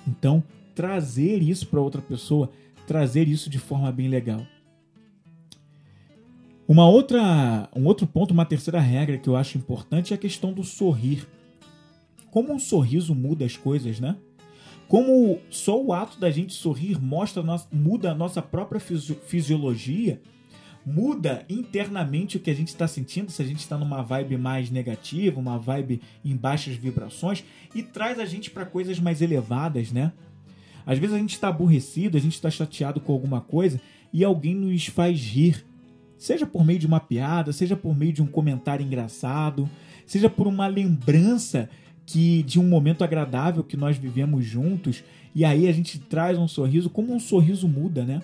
[0.07, 2.51] Então, trazer isso para outra pessoa,
[2.87, 4.47] trazer isso de forma bem legal.
[6.69, 10.53] Uma outra, um outro ponto, uma terceira regra que eu acho importante é a questão
[10.53, 11.27] do sorrir.
[12.31, 14.17] Como um sorriso muda as coisas, né?
[14.89, 20.21] Como só o ato da gente sorrir mostra muda a nossa própria fisiologia,
[20.85, 24.71] muda internamente o que a gente está sentindo, se a gente está numa vibe mais
[24.71, 27.45] negativa, uma vibe em baixas vibrações,
[27.75, 30.13] e traz a gente para coisas mais elevadas, né?
[30.87, 33.81] Às vezes a gente está aborrecido, a gente está chateado com alguma coisa
[34.13, 35.65] e alguém nos faz rir.
[36.19, 39.69] Seja por meio de uma piada, seja por meio de um comentário engraçado,
[40.07, 41.69] seja por uma lembrança
[42.07, 45.03] que de um momento agradável que nós vivemos juntos
[45.35, 48.23] e aí a gente traz um sorriso, como um sorriso muda, né?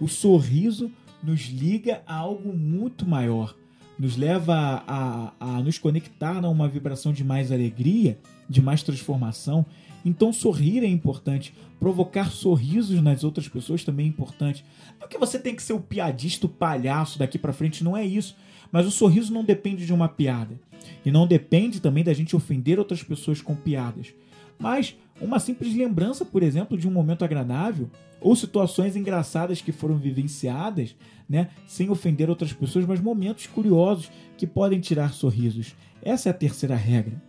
[0.00, 0.90] O sorriso
[1.22, 3.54] nos liga a algo muito maior,
[3.98, 8.82] nos leva a, a, a nos conectar a uma vibração de mais alegria, de mais
[8.82, 9.66] transformação.
[10.04, 14.64] Então, sorrir é importante, provocar sorrisos nas outras pessoas também é importante.
[14.98, 17.96] Não é que você tem que ser o piadista, o palhaço daqui para frente, não
[17.96, 18.36] é isso.
[18.70, 20.58] Mas o sorriso não depende de uma piada.
[21.04, 24.14] E não depende também da gente ofender outras pessoas com piadas.
[24.58, 29.96] Mas uma simples lembrança, por exemplo, de um momento agradável ou situações engraçadas que foram
[29.96, 30.96] vivenciadas,
[31.28, 35.74] né, sem ofender outras pessoas, mas momentos curiosos que podem tirar sorrisos.
[36.02, 37.20] Essa é a terceira regra.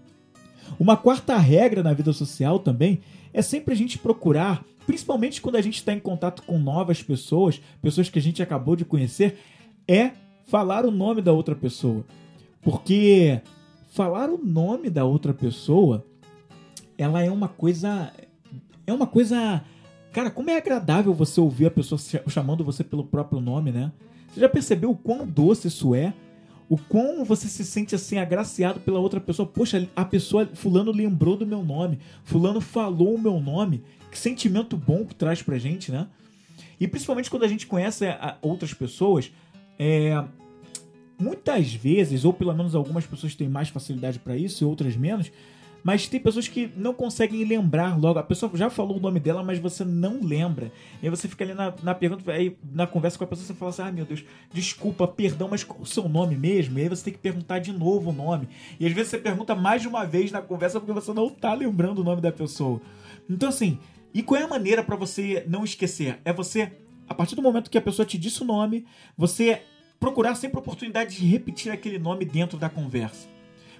[0.79, 3.01] Uma quarta regra na vida social também
[3.33, 7.61] é sempre a gente procurar, principalmente quando a gente está em contato com novas pessoas,
[7.81, 9.37] pessoas que a gente acabou de conhecer,
[9.87, 10.11] é
[10.45, 12.05] falar o nome da outra pessoa.
[12.61, 13.41] Porque
[13.89, 16.05] falar o nome da outra pessoa,
[16.97, 18.13] ela é uma coisa.
[18.85, 19.63] É uma coisa.
[20.11, 23.91] Cara, como é agradável você ouvir a pessoa chamando você pelo próprio nome, né?
[24.27, 26.13] Você já percebeu o quão doce isso é?
[26.67, 29.47] O quão você se sente assim agraciado pela outra pessoa?
[29.47, 33.83] Poxa, a pessoa, Fulano lembrou do meu nome, Fulano falou o meu nome.
[34.11, 36.07] Que sentimento bom que traz pra gente, né?
[36.79, 38.05] E principalmente quando a gente conhece
[38.41, 39.31] outras pessoas,
[39.77, 40.23] é,
[41.19, 45.31] muitas vezes, ou pelo menos algumas pessoas têm mais facilidade para isso e outras menos,
[45.83, 48.19] mas tem pessoas que não conseguem lembrar logo.
[48.19, 50.71] A pessoa já falou o nome dela, mas você não lembra.
[51.01, 53.53] E aí você fica ali na, na pergunta, aí na conversa com a pessoa, você
[53.53, 56.77] fala assim: ah, meu Deus, desculpa, perdão, mas qual o seu nome mesmo?
[56.77, 58.47] E aí você tem que perguntar de novo o nome.
[58.79, 61.53] E às vezes você pergunta mais de uma vez na conversa porque você não tá
[61.53, 62.81] lembrando o nome da pessoa.
[63.29, 63.77] Então, assim,
[64.13, 66.19] e qual é a maneira para você não esquecer?
[66.25, 66.71] É você,
[67.07, 68.85] a partir do momento que a pessoa te disse o nome,
[69.17, 69.61] você
[69.99, 73.27] procurar sempre a oportunidade de repetir aquele nome dentro da conversa.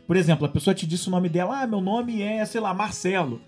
[0.09, 2.73] Por exemplo, a pessoa te disse o nome dela, ah, meu nome é, sei lá,
[2.73, 3.39] Marcelo.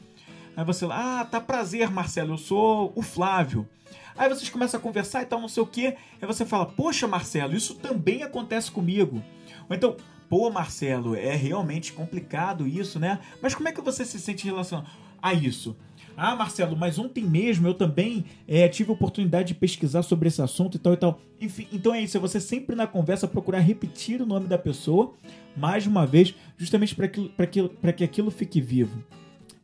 [0.56, 3.68] Aí você ah, tá prazer, Marcelo, eu sou o Flávio.
[4.16, 5.98] Aí vocês começam a conversar e tal, não sei o quê.
[6.22, 9.24] Aí você fala, poxa, Marcelo, isso também acontece comigo.
[9.68, 9.98] Ou então,
[10.30, 13.20] Pô, Marcelo, é realmente complicado isso, né?
[13.42, 14.86] Mas como é que você se sente relação
[15.20, 15.76] a isso?
[16.24, 20.40] Ah, Marcelo, mas ontem mesmo eu também é, tive a oportunidade de pesquisar sobre esse
[20.40, 21.20] assunto e tal e tal.
[21.42, 25.16] Enfim, então é isso, é você sempre na conversa procurar repetir o nome da pessoa
[25.58, 29.04] mais uma vez, justamente para que, que, que aquilo fique vivo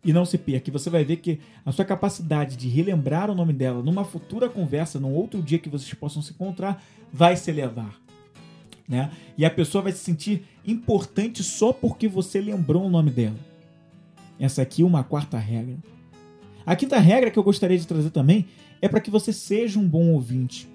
[0.03, 0.71] e não se perca.
[0.71, 4.99] Você vai ver que a sua capacidade de relembrar o nome dela numa futura conversa,
[4.99, 8.01] num outro dia que vocês possam se encontrar, vai se elevar.
[8.89, 9.11] Né?
[9.37, 13.37] E a pessoa vai se sentir importante só porque você lembrou o nome dela.
[14.39, 15.77] Essa aqui é uma quarta regra.
[16.67, 18.45] A quinta regra que eu gostaria de trazer também
[18.81, 20.67] é para que você seja um bom ouvinte.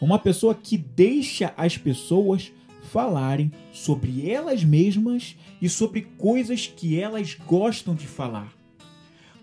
[0.00, 2.50] Uma pessoa que deixa as pessoas
[2.90, 8.52] falarem sobre elas mesmas e sobre coisas que elas gostam de falar.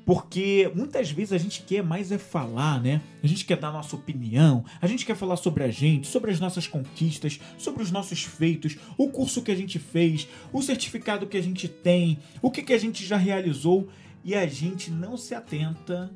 [0.06, 3.02] Porque muitas vezes a gente quer mais é falar, né?
[3.24, 6.40] A gente quer dar nossa opinião, a gente quer falar sobre a gente, sobre as
[6.40, 11.38] nossas conquistas, sobre os nossos feitos, o curso que a gente fez, o certificado que
[11.38, 13.88] a gente tem, o que, que a gente já realizou
[14.28, 16.12] e a gente não se atenta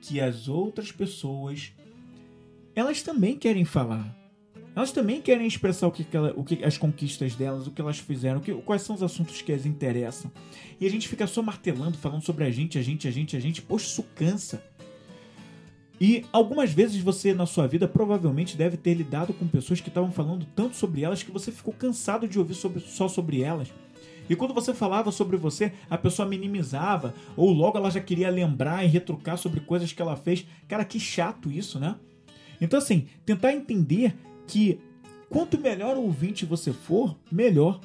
[0.00, 1.72] que as outras pessoas
[2.72, 4.16] elas também querem falar.
[4.76, 7.98] Elas também querem expressar o que, ela, o que as conquistas delas, o que elas
[7.98, 10.30] fizeram, o que, quais são os assuntos que as interessam.
[10.78, 13.40] E a gente fica só martelando, falando sobre a gente, a gente, a gente, a
[13.40, 13.60] gente.
[13.60, 14.62] Poxa, isso cansa.
[16.00, 20.12] E algumas vezes você na sua vida provavelmente deve ter lidado com pessoas que estavam
[20.12, 23.72] falando tanto sobre elas que você ficou cansado de ouvir sobre, só sobre elas.
[24.28, 28.84] E quando você falava sobre você, a pessoa minimizava, ou logo ela já queria lembrar
[28.84, 30.46] e retrucar sobre coisas que ela fez.
[30.68, 31.96] Cara, que chato isso, né?
[32.60, 34.80] Então, assim, tentar entender que
[35.28, 37.80] quanto melhor ouvinte você for, melhor.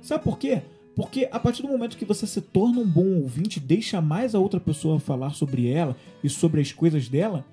[0.00, 0.62] Sabe por quê?
[0.94, 4.38] Porque a partir do momento que você se torna um bom ouvinte, deixa mais a
[4.38, 7.44] outra pessoa falar sobre ela e sobre as coisas dela,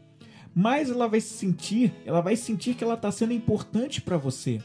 [0.53, 4.61] mais ela vai se sentir, ela vai sentir que ela está sendo importante para você.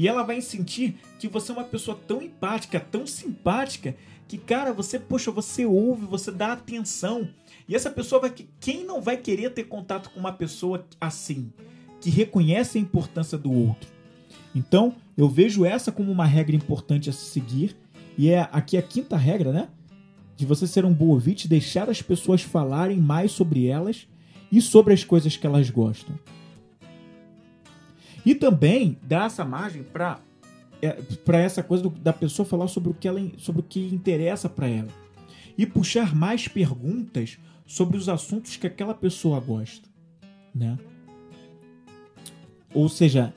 [0.00, 3.94] E ela vai sentir que você é uma pessoa tão empática, tão simpática,
[4.26, 7.28] que, cara, você, poxa, você ouve, você dá atenção.
[7.68, 8.32] E essa pessoa vai.
[8.58, 11.52] Quem não vai querer ter contato com uma pessoa assim?
[12.00, 13.90] que reconhece a importância do outro.
[14.54, 17.76] Então, eu vejo essa como uma regra importante a se seguir,
[18.16, 19.68] e é aqui a quinta regra, né?
[20.34, 24.08] De você ser um bom ouvinte, deixar as pessoas falarem mais sobre elas
[24.50, 26.18] e sobre as coisas que elas gostam.
[28.24, 30.20] E também dar essa margem para
[30.82, 30.92] é,
[31.24, 34.48] para essa coisa do, da pessoa falar sobre o que ela sobre o que interessa
[34.48, 34.88] para ela
[35.56, 39.88] e puxar mais perguntas sobre os assuntos que aquela pessoa gosta,
[40.54, 40.78] né?
[42.72, 43.34] Ou seja,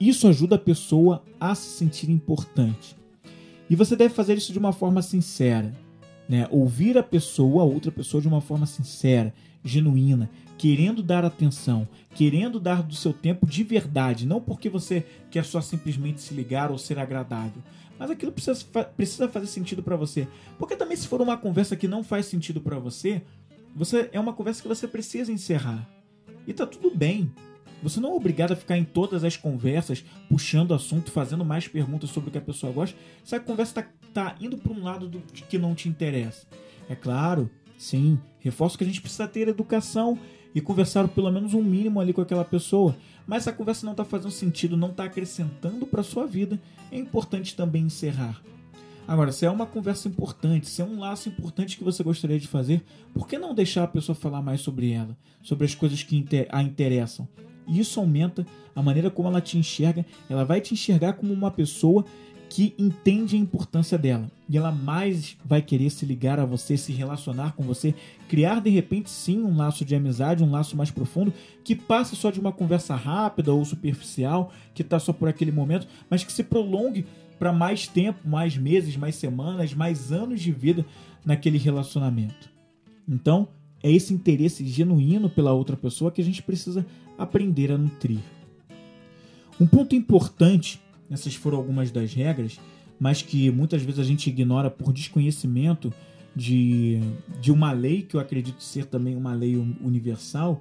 [0.00, 2.96] isso ajuda a pessoa a se sentir importante.
[3.68, 5.72] E você deve fazer isso de uma forma sincera.
[6.30, 6.46] Né?
[6.48, 12.60] Ouvir a pessoa, a outra pessoa, de uma forma sincera, genuína, querendo dar atenção, querendo
[12.60, 16.78] dar do seu tempo de verdade, não porque você quer só simplesmente se ligar ou
[16.78, 17.60] ser agradável,
[17.98, 18.64] mas aquilo precisa,
[18.96, 20.28] precisa fazer sentido para você.
[20.56, 23.22] Porque também se for uma conversa que não faz sentido para você,
[23.74, 25.84] você é uma conversa que você precisa encerrar.
[26.46, 27.28] E tá tudo bem.
[27.82, 32.10] Você não é obrigado a ficar em todas as conversas puxando assunto, fazendo mais perguntas
[32.10, 35.08] sobre o que a pessoa gosta, se a conversa está tá indo para um lado
[35.08, 36.46] do, que não te interessa.
[36.88, 40.18] É claro, sim, reforço que a gente precisa ter educação
[40.54, 42.96] e conversar pelo menos um mínimo ali com aquela pessoa.
[43.26, 46.98] Mas se a conversa não está fazendo sentido, não está acrescentando para sua vida, é
[46.98, 48.42] importante também encerrar.
[49.06, 52.46] Agora, se é uma conversa importante, se é um laço importante que você gostaria de
[52.46, 56.24] fazer, por que não deixar a pessoa falar mais sobre ela, sobre as coisas que
[56.48, 57.28] a interessam?
[57.66, 60.04] Isso aumenta a maneira como ela te enxerga.
[60.28, 62.04] Ela vai te enxergar como uma pessoa
[62.50, 64.28] que entende a importância dela.
[64.48, 67.94] E ela mais vai querer se ligar a você, se relacionar com você,
[68.28, 71.32] criar de repente sim um laço de amizade, um laço mais profundo,
[71.62, 75.86] que passa só de uma conversa rápida ou superficial, que está só por aquele momento,
[76.10, 77.06] mas que se prolongue
[77.38, 80.84] para mais tempo, mais meses, mais semanas, mais anos de vida
[81.24, 82.50] naquele relacionamento.
[83.08, 83.46] Então,
[83.80, 86.84] é esse interesse genuíno pela outra pessoa que a gente precisa
[87.16, 88.18] aprender a nutrir.
[89.60, 92.58] Um ponto importante, essas foram algumas das regras,
[92.98, 95.92] mas que muitas vezes a gente ignora por desconhecimento
[96.34, 97.00] de,
[97.40, 100.60] de uma lei, que eu acredito ser também uma lei universal,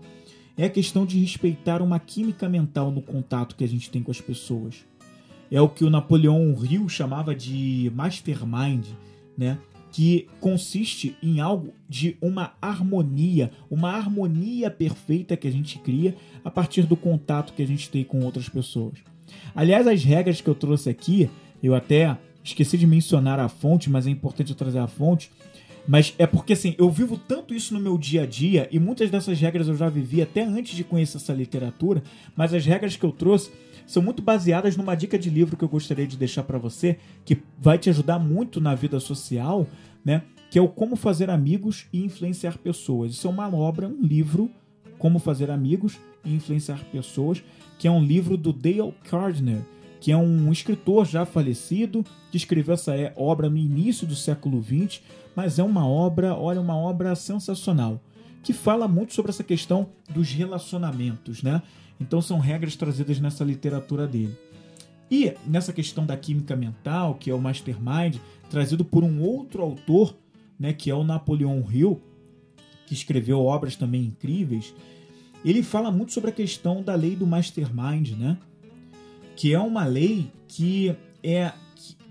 [0.57, 4.11] é a questão de respeitar uma química mental no contato que a gente tem com
[4.11, 4.85] as pessoas.
[5.51, 8.87] É o que o Napoleão Hill chamava de mastermind,
[9.37, 9.57] né?
[9.91, 16.51] que consiste em algo de uma harmonia, uma harmonia perfeita que a gente cria a
[16.51, 18.99] partir do contato que a gente tem com outras pessoas.
[19.55, 21.29] Aliás, as regras que eu trouxe aqui,
[21.61, 25.31] eu até esqueci de mencionar a fonte, mas é importante eu trazer a fonte.
[25.87, 29.09] Mas é porque assim, eu vivo tanto isso no meu dia a dia e muitas
[29.09, 32.03] dessas regras eu já vivi até antes de conhecer essa literatura,
[32.35, 33.49] mas as regras que eu trouxe
[33.87, 37.39] são muito baseadas numa dica de livro que eu gostaria de deixar para você, que
[37.57, 39.65] vai te ajudar muito na vida social,
[40.05, 40.21] né?
[40.51, 43.13] Que é o Como Fazer Amigos e Influenciar Pessoas.
[43.13, 44.47] Isso é uma obra, um livro,
[44.99, 47.43] Como Fazer Amigos e Influenciar Pessoas,
[47.79, 49.63] que é um livro do Dale Carnegie,
[49.99, 54.61] que é um escritor já falecido, que escreveu essa é, obra no início do século
[54.61, 55.01] XX,
[55.35, 58.01] mas é uma obra, olha, uma obra sensacional,
[58.43, 61.61] que fala muito sobre essa questão dos relacionamentos, né?
[61.99, 64.37] Então são regras trazidas nessa literatura dele.
[65.11, 68.17] E nessa questão da química mental, que é o Mastermind,
[68.49, 70.15] trazido por um outro autor,
[70.59, 72.01] né, que é o Napoleon Hill,
[72.85, 74.73] que escreveu obras também incríveis,
[75.43, 78.37] ele fala muito sobre a questão da lei do Mastermind, né?
[79.35, 81.51] Que é uma lei que é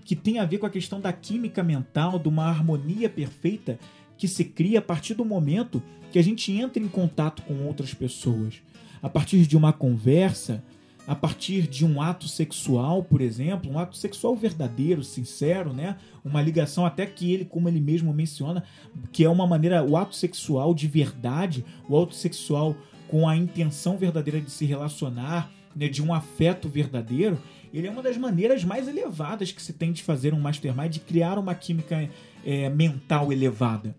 [0.03, 3.77] que, tem a ver com a questão da química mental, de uma harmonia perfeita
[4.17, 7.93] que se cria a partir do momento que a gente entra em contato com outras
[7.93, 8.59] pessoas
[9.01, 10.63] a partir de uma conversa,
[11.07, 15.97] a partir de um ato sexual, por exemplo, um ato sexual verdadeiro, sincero, né?
[16.23, 18.63] Uma ligação até que ele, como ele mesmo menciona,
[19.11, 22.75] que é uma maneira, o ato sexual de verdade, o ato sexual
[23.09, 27.37] com a intenção verdadeira de se relacionar, né, de um afeto verdadeiro,
[27.73, 30.99] ele é uma das maneiras mais elevadas que se tem de fazer um mastermind, de
[30.99, 32.09] criar uma química
[32.45, 33.95] é, mental elevada.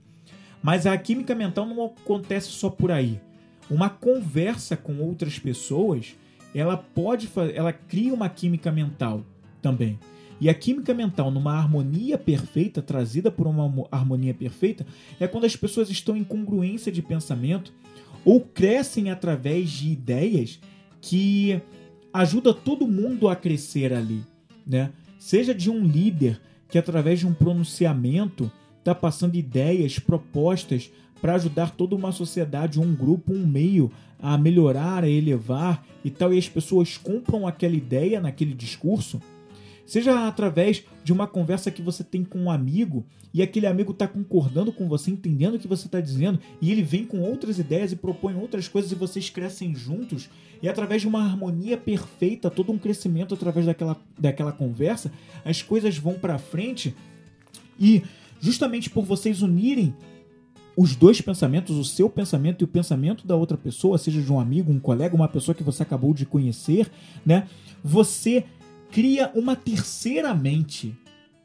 [0.63, 3.21] Mas a química mental não acontece só por aí
[3.71, 6.17] uma conversa com outras pessoas,
[6.53, 9.25] ela pode ela cria uma química mental
[9.63, 9.99] também.
[10.41, 14.87] E a química mental, numa harmonia perfeita, trazida por uma harmonia perfeita,
[15.21, 17.73] é quando as pessoas estão em congruência de pensamento
[18.25, 20.61] ou crescem através de ideias
[21.01, 21.61] que
[22.13, 24.23] ajuda todo mundo a crescer ali,
[24.67, 24.91] né?
[25.19, 30.91] Seja de um líder que através de um pronunciamento está passando ideias, propostas
[31.21, 36.33] para ajudar toda uma sociedade, um grupo, um meio a melhorar, a elevar e tal,
[36.33, 39.21] e as pessoas compram aquela ideia naquele discurso,
[39.91, 44.07] seja através de uma conversa que você tem com um amigo e aquele amigo está
[44.07, 47.91] concordando com você, entendendo o que você está dizendo, e ele vem com outras ideias
[47.91, 50.31] e propõe outras coisas e vocês crescem juntos,
[50.63, 55.11] e através de uma harmonia perfeita, todo um crescimento através daquela, daquela conversa,
[55.45, 56.95] as coisas vão para frente
[57.77, 58.05] e
[58.39, 59.93] justamente por vocês unirem
[60.77, 64.39] os dois pensamentos, o seu pensamento e o pensamento da outra pessoa, seja de um
[64.39, 66.89] amigo, um colega, uma pessoa que você acabou de conhecer,
[67.27, 67.49] né?
[67.83, 68.45] Você
[68.91, 70.95] cria uma terceira mente,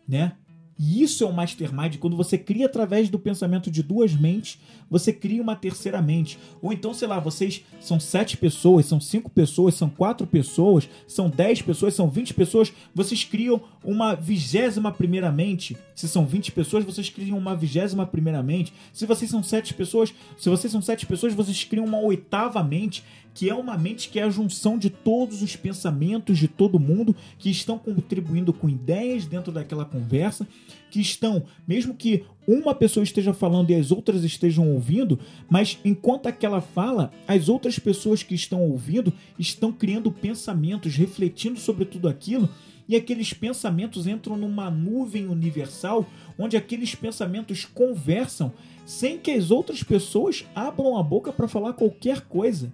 [0.08, 0.34] né?
[0.78, 5.14] E isso é o mastermind, quando você cria através do pensamento de duas mentes, você
[5.14, 6.38] cria uma terceira mente.
[6.62, 11.30] Ou então, sei lá, vocês são sete pessoas, são cinco pessoas, são quatro pessoas, são
[11.30, 15.78] dez pessoas, são vinte pessoas, vocês criam uma vigésima primeira mente.
[15.96, 18.74] Se são vinte pessoas, vocês criam uma vigésima primeira mente.
[18.91, 23.02] Se vocês são sete pessoas, se vocês são sete pessoas, vocês criam uma oitava mente
[23.36, 27.14] que é uma mente que é a junção de todos os pensamentos de todo mundo
[27.38, 30.48] que estão contribuindo com ideias dentro daquela conversa,
[30.90, 35.20] que estão, mesmo que uma pessoa esteja falando e as outras estejam ouvindo,
[35.50, 41.84] mas enquanto aquela fala, as outras pessoas que estão ouvindo estão criando pensamentos, refletindo sobre
[41.84, 42.50] tudo aquilo
[42.88, 46.08] e aqueles pensamentos entram numa nuvem universal
[46.40, 48.54] onde aqueles pensamentos conversam
[48.86, 52.72] sem que as outras pessoas abram a boca para falar qualquer coisa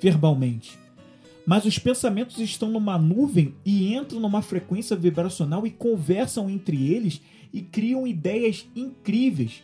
[0.00, 0.78] verbalmente.
[1.46, 7.20] Mas os pensamentos estão numa nuvem e entram numa frequência vibracional e conversam entre eles
[7.52, 9.62] e criam ideias incríveis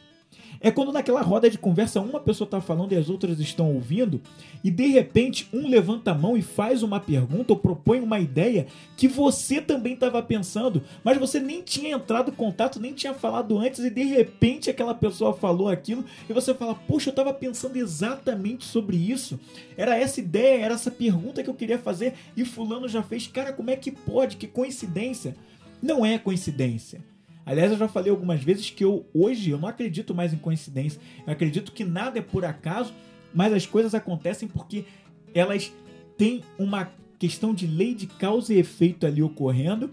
[0.61, 4.21] é quando naquela roda de conversa uma pessoa está falando e as outras estão ouvindo,
[4.63, 8.67] e de repente um levanta a mão e faz uma pergunta ou propõe uma ideia
[8.97, 13.59] que você também estava pensando, mas você nem tinha entrado em contato, nem tinha falado
[13.59, 17.77] antes, e de repente aquela pessoa falou aquilo, e você fala: Poxa, eu estava pensando
[17.77, 19.39] exatamente sobre isso.
[19.77, 23.27] Era essa ideia, era essa pergunta que eu queria fazer, e Fulano já fez.
[23.27, 24.37] Cara, como é que pode?
[24.37, 25.37] Que coincidência!
[25.83, 27.16] Não é coincidência
[27.47, 31.01] Aliás, eu já falei algumas vezes que eu hoje eu não acredito mais em coincidência.
[31.25, 32.93] Eu acredito que nada é por acaso,
[33.33, 34.85] mas as coisas acontecem porque
[35.33, 35.73] elas
[36.19, 36.91] têm uma
[37.21, 39.91] questão de lei de causa e efeito ali ocorrendo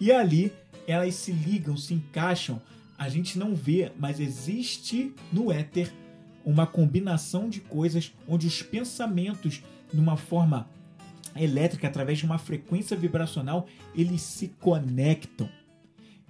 [0.00, 0.52] e ali
[0.86, 2.60] elas se ligam, se encaixam.
[2.98, 5.92] A gente não vê, mas existe no éter
[6.44, 10.68] uma combinação de coisas onde os pensamentos, numa forma
[11.36, 15.48] elétrica, através de uma frequência vibracional, eles se conectam.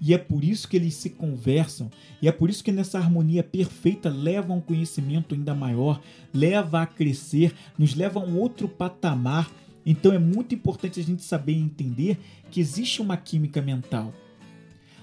[0.00, 1.90] E é por isso que eles se conversam,
[2.20, 6.00] e é por isso que nessa harmonia perfeita leva a um conhecimento ainda maior,
[6.34, 9.50] leva a crescer, nos leva a um outro patamar.
[9.86, 12.18] Então é muito importante a gente saber e entender
[12.50, 14.12] que existe uma química mental.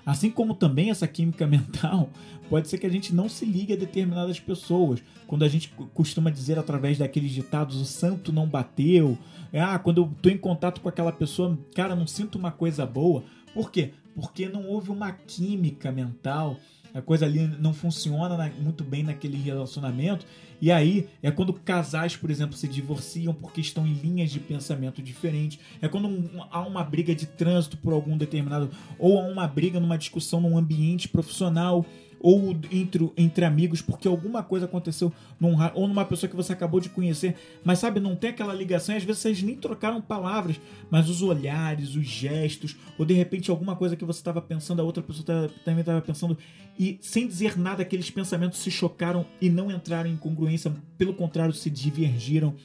[0.05, 2.09] Assim como também essa química mental
[2.49, 5.01] pode ser que a gente não se ligue a determinadas pessoas.
[5.25, 9.17] Quando a gente costuma dizer através daqueles ditados, o santo não bateu.
[9.53, 13.23] Ah, quando eu estou em contato com aquela pessoa, cara, não sinto uma coisa boa.
[13.53, 13.93] Por quê?
[14.15, 16.59] Porque não houve uma química mental
[16.93, 20.25] a coisa ali não funciona na, muito bem naquele relacionamento.
[20.61, 25.01] E aí é quando casais, por exemplo, se divorciam porque estão em linhas de pensamento
[25.01, 25.59] diferentes.
[25.81, 28.69] É quando um, há uma briga de trânsito por algum determinado.
[28.99, 31.83] Ou há uma briga numa discussão num ambiente profissional
[32.23, 36.79] ou entre, entre amigos, porque alguma coisa aconteceu num, ou numa pessoa que você acabou
[36.79, 40.55] de conhecer, mas sabe, não tem aquela ligação, às vezes vocês nem trocaram palavras,
[40.89, 44.85] mas os olhares, os gestos, ou de repente alguma coisa que você estava pensando, a
[44.85, 46.37] outra pessoa também estava pensando,
[46.79, 51.53] e sem dizer nada, aqueles pensamentos se chocaram e não entraram em congruência, pelo contrário,
[51.53, 52.55] se divergiram.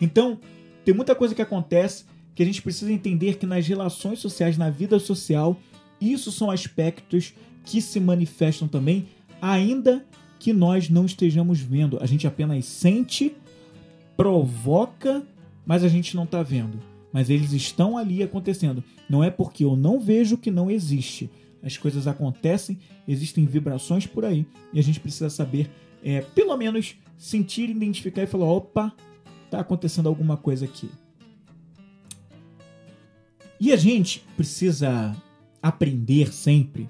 [0.00, 0.40] Então,
[0.84, 2.04] tem muita coisa que acontece
[2.34, 5.56] que a gente precisa entender que nas relações sociais, na vida social,
[6.00, 7.32] isso são aspectos
[7.64, 9.06] que se manifestam também,
[9.40, 10.04] ainda
[10.38, 11.98] que nós não estejamos vendo.
[12.00, 13.34] A gente apenas sente,
[14.16, 15.26] provoca,
[15.64, 16.78] mas a gente não está vendo.
[17.12, 18.84] Mas eles estão ali acontecendo.
[19.08, 21.30] Não é porque eu não vejo que não existe.
[21.62, 25.70] As coisas acontecem, existem vibrações por aí e a gente precisa saber,
[26.02, 28.92] é, pelo menos, sentir, identificar e falar: opa,
[29.46, 30.90] está acontecendo alguma coisa aqui.
[33.58, 35.16] E a gente precisa
[35.62, 36.86] aprender sempre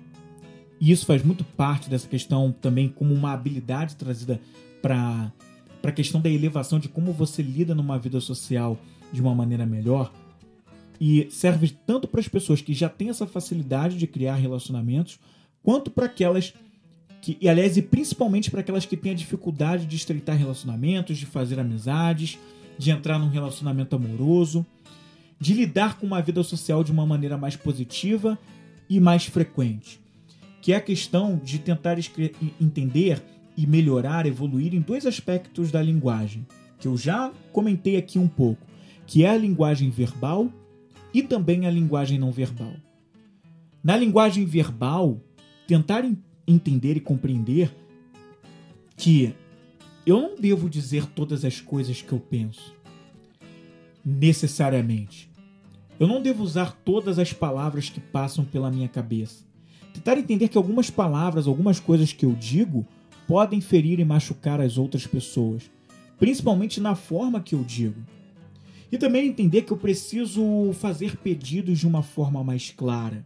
[0.85, 4.39] e isso faz muito parte dessa questão também como uma habilidade trazida
[4.83, 5.33] para
[5.83, 8.79] a questão da elevação de como você lida numa vida social
[9.11, 10.13] de uma maneira melhor.
[11.01, 15.19] E serve tanto para as pessoas que já têm essa facilidade de criar relacionamentos,
[15.63, 16.53] quanto para aquelas
[17.23, 21.25] que, e aliás, e principalmente para aquelas que têm a dificuldade de estreitar relacionamentos, de
[21.25, 22.39] fazer amizades,
[22.77, 24.67] de entrar num relacionamento amoroso,
[25.41, 28.39] de lidar com uma vida social de uma maneira mais positiva
[28.87, 30.04] e mais frequente
[30.65, 31.99] que é a questão de tentar
[32.59, 33.23] entender
[33.55, 36.47] e melhorar, evoluir em dois aspectos da linguagem,
[36.81, 38.67] que eu já comentei aqui um pouco,
[39.07, 40.51] que é a linguagem verbal
[41.13, 42.73] e também a linguagem não verbal.
[43.83, 45.21] Na linguagem verbal,
[45.67, 46.03] tentar
[46.49, 47.71] entender e compreender
[48.97, 49.35] que
[50.07, 52.75] eu não devo dizer todas as coisas que eu penso,
[54.03, 55.31] necessariamente.
[56.01, 59.53] Eu não devo usar todas as palavras que passam pela minha cabeça
[59.95, 62.85] tentar entender que algumas palavras, algumas coisas que eu digo,
[63.29, 65.71] podem ferir e machucar as outras pessoas,
[66.19, 68.05] principalmente na forma que eu digo.
[68.91, 73.25] E também entender que eu preciso fazer pedidos de uma forma mais clara.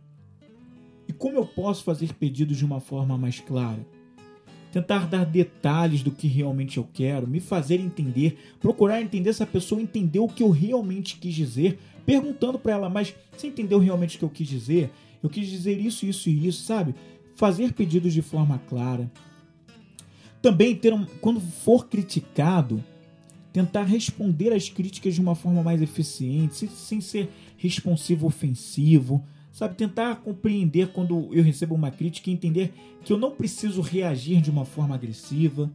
[1.09, 3.85] E como eu posso fazer pedidos de uma forma mais clara?
[4.71, 9.47] Tentar dar detalhes do que realmente eu quero, me fazer entender, procurar entender se a
[9.47, 14.17] pessoa entendeu o que eu realmente quis dizer, perguntando para ela, mas você entendeu realmente
[14.17, 14.91] o que eu quis dizer?
[15.23, 16.95] Eu quis dizer isso, isso e isso, sabe?
[17.35, 19.11] Fazer pedidos de forma clara.
[20.41, 22.83] Também ter um, quando for criticado,
[23.53, 29.75] tentar responder às críticas de uma forma mais eficiente, sem, ser responsivo ofensivo, sabe?
[29.75, 32.73] Tentar compreender quando eu recebo uma crítica e entender
[33.05, 35.71] que eu não preciso reagir de uma forma agressiva.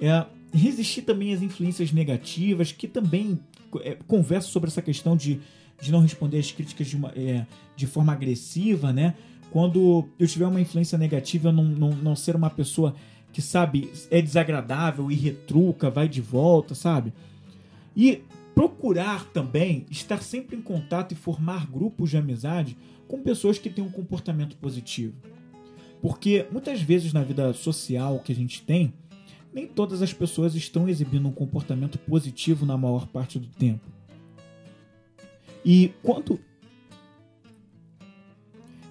[0.00, 3.40] É, resistir também às influências negativas, que também
[3.80, 5.40] é, converso sobre essa questão de
[5.80, 7.46] de não responder as críticas de, uma, é,
[7.76, 9.14] de forma agressiva, né?
[9.50, 12.94] Quando eu tiver uma influência negativa, eu não, não, não ser uma pessoa
[13.32, 17.12] que, sabe, é desagradável e retruca, vai de volta, sabe?
[17.96, 18.22] E
[18.54, 22.76] procurar também estar sempre em contato e formar grupos de amizade
[23.08, 25.14] com pessoas que têm um comportamento positivo.
[26.00, 28.92] Porque muitas vezes na vida social que a gente tem,
[29.52, 33.88] nem todas as pessoas estão exibindo um comportamento positivo na maior parte do tempo.
[35.64, 36.38] E quanto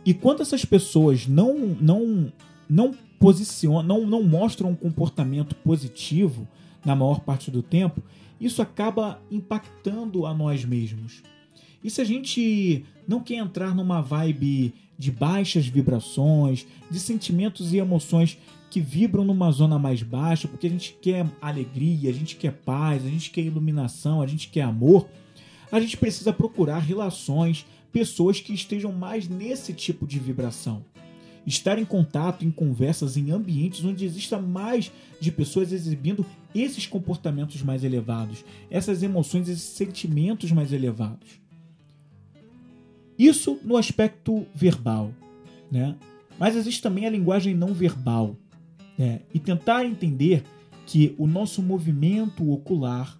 [0.06, 2.34] e quando essas pessoas não não
[2.70, 6.48] não posicionam, não, não mostram um comportamento positivo
[6.84, 8.02] na maior parte do tempo,
[8.40, 11.24] isso acaba impactando a nós mesmos.
[11.84, 17.78] E se a gente não quer entrar numa vibe de baixas vibrações, de sentimentos e
[17.78, 18.38] emoções
[18.70, 23.06] que vibram numa zona mais baixa, porque a gente quer alegria, a gente quer paz,
[23.06, 25.08] a gente quer iluminação, a gente quer amor,
[25.74, 30.86] a gente precisa procurar relações, pessoas que estejam mais nesse tipo de vibração.
[31.48, 37.64] Estar em contato, em conversas, em ambientes onde exista mais de pessoas exibindo esses comportamentos
[37.64, 41.42] mais elevados, essas emoções, esses sentimentos mais elevados.
[43.18, 45.12] Isso no aspecto verbal,
[45.72, 45.96] né?
[46.38, 48.36] Mas existe também a linguagem não verbal,
[48.96, 49.22] né?
[49.34, 50.44] E tentar entender
[50.86, 53.18] que o nosso movimento ocular,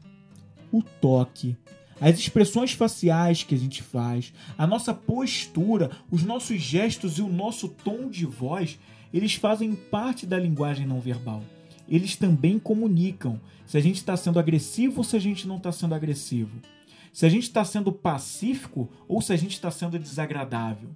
[0.72, 1.58] o toque,
[2.00, 7.30] as expressões faciais que a gente faz, a nossa postura, os nossos gestos e o
[7.30, 8.80] nosso tom de voz,
[9.14, 11.44] eles fazem parte da linguagem não verbal.
[11.88, 15.72] Eles também comunicam se a gente está sendo agressivo ou se a gente não está
[15.72, 16.60] sendo agressivo.
[17.12, 20.90] Se a gente está sendo pacífico ou se a gente está sendo desagradável.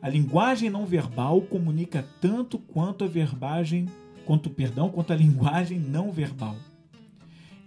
[0.00, 3.86] A linguagem não verbal comunica tanto quanto a verbagem,
[4.24, 6.56] quanto perdão, quanto a linguagem não verbal.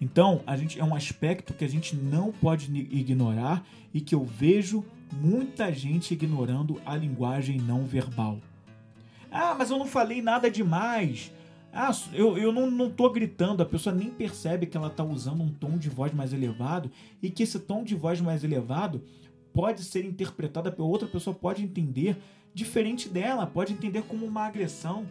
[0.04, 4.26] Então, a gente é um aspecto que a gente não pode ignorar e que eu
[4.26, 4.84] vejo
[5.14, 8.38] muita gente ignorando a linguagem não verbal.
[9.32, 11.32] Ah, mas eu não falei nada demais.
[11.72, 15.41] Ah, eu, eu não, não tô gritando, a pessoa nem percebe que ela está usando
[15.41, 16.91] um tom de voz mais elevado
[17.22, 19.01] e que esse tom de voz mais elevado
[19.54, 22.18] pode ser interpretada pela outra pessoa, pode entender
[22.54, 25.06] diferente dela, pode entender como uma agressão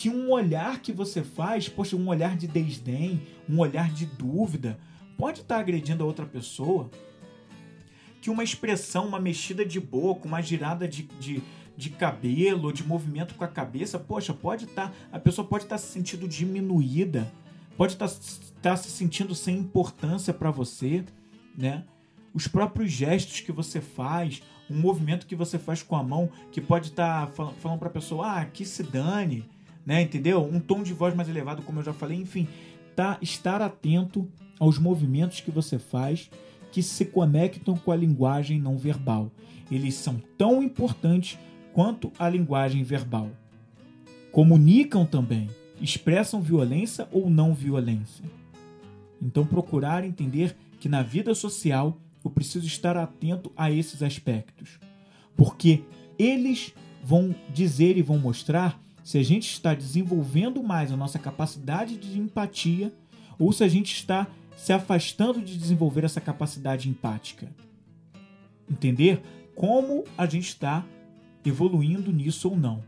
[0.00, 4.80] que um olhar que você faz, poxa, um olhar de desdém, um olhar de dúvida,
[5.14, 6.90] pode estar agredindo a outra pessoa.
[8.18, 11.42] Que uma expressão, uma mexida de boca, uma girada de, de,
[11.76, 14.90] de cabelo, de movimento com a cabeça, poxa, pode estar.
[15.12, 17.30] A pessoa pode estar se sentindo diminuída,
[17.76, 21.04] pode estar, estar se sentindo sem importância para você,
[21.54, 21.84] né?
[22.32, 26.58] Os próprios gestos que você faz, um movimento que você faz com a mão, que
[26.58, 29.46] pode estar falando para a pessoa, ah, que se dane
[29.84, 30.02] né?
[30.02, 30.42] Entendeu?
[30.44, 32.46] Um tom de voz mais elevado, como eu já falei, enfim,
[32.94, 34.28] tá estar atento
[34.58, 36.30] aos movimentos que você faz
[36.70, 39.30] que se conectam com a linguagem não verbal.
[39.70, 41.38] Eles são tão importantes
[41.72, 43.30] quanto a linguagem verbal.
[44.32, 45.48] Comunicam também,
[45.80, 48.24] expressam violência ou não violência.
[49.20, 54.78] Então, procurar entender que na vida social eu preciso estar atento a esses aspectos,
[55.36, 55.82] porque
[56.18, 58.80] eles vão dizer e vão mostrar
[59.10, 62.92] se a gente está desenvolvendo mais a nossa capacidade de empatia
[63.40, 67.48] ou se a gente está se afastando de desenvolver essa capacidade empática.
[68.70, 69.20] Entender
[69.56, 70.84] como a gente está
[71.44, 72.84] evoluindo nisso ou não.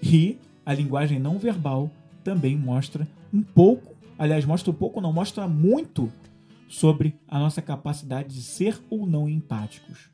[0.00, 1.90] E a linguagem não verbal
[2.22, 6.08] também mostra um pouco, aliás, mostra um pouco, não, mostra muito
[6.68, 10.08] sobre a nossa capacidade de ser ou não empáticos.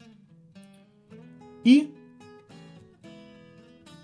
[1.62, 1.92] E,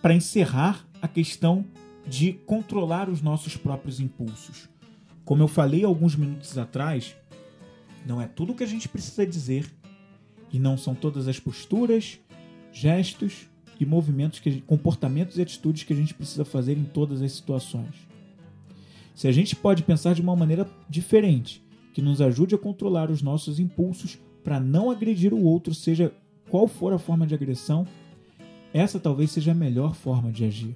[0.02, 1.64] para encerrar a questão
[2.06, 4.68] de controlar os nossos próprios impulsos.
[5.24, 7.14] Como eu falei alguns minutos atrás,
[8.06, 9.70] não é tudo o que a gente precisa dizer
[10.52, 12.18] e não são todas as posturas,
[12.72, 13.48] gestos
[13.78, 17.94] e movimentos, que, comportamentos e atitudes que a gente precisa fazer em todas as situações.
[19.14, 23.22] Se a gente pode pensar de uma maneira diferente, que nos ajude a controlar os
[23.22, 26.12] nossos impulsos para não agredir o outro, seja
[26.48, 27.86] qual for a forma de agressão,
[28.72, 30.74] essa talvez seja a melhor forma de agir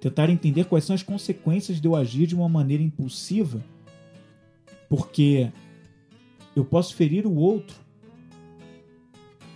[0.00, 3.62] tentar entender quais são as consequências de eu agir de uma maneira impulsiva,
[4.88, 5.50] porque
[6.54, 7.76] eu posso ferir o outro,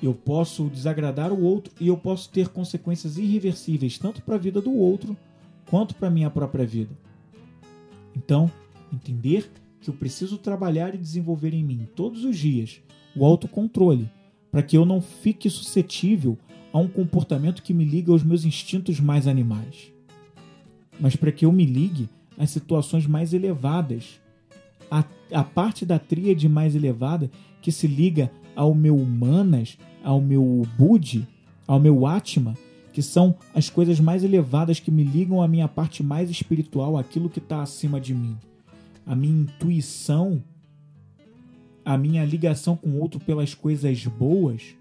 [0.02, 4.60] eu posso desagradar o outro e eu posso ter consequências irreversíveis tanto para a vida
[4.60, 5.16] do outro
[5.68, 6.96] quanto para a minha própria vida.
[8.16, 8.50] Então,
[8.92, 12.80] entender que eu preciso trabalhar e desenvolver em mim todos os dias
[13.14, 14.10] o autocontrole
[14.50, 16.36] para que eu não fique suscetível
[16.72, 19.92] a um comportamento que me liga aos meus instintos mais animais
[21.00, 22.08] mas para que eu me ligue
[22.38, 24.20] às situações mais elevadas.
[24.90, 27.30] A, a parte da tríade mais elevada
[27.62, 31.26] que se liga ao meu Manas, ao meu Budi,
[31.66, 32.54] ao meu Atma,
[32.92, 37.30] que são as coisas mais elevadas que me ligam à minha parte mais espiritual, aquilo
[37.30, 38.36] que está acima de mim.
[39.06, 40.42] A minha intuição,
[41.84, 44.74] a minha ligação com o outro pelas coisas boas.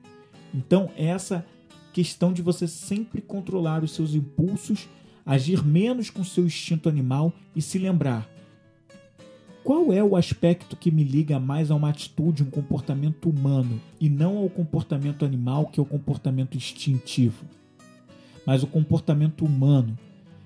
[0.53, 1.45] Então, essa
[1.93, 4.87] questão de você sempre controlar os seus impulsos
[5.29, 8.27] agir menos com seu instinto animal e se lembrar:
[9.63, 14.09] qual é o aspecto que me liga mais a uma atitude, um comportamento humano e
[14.09, 17.45] não ao comportamento animal, que é o comportamento instintivo?
[18.43, 19.95] Mas o comportamento humano,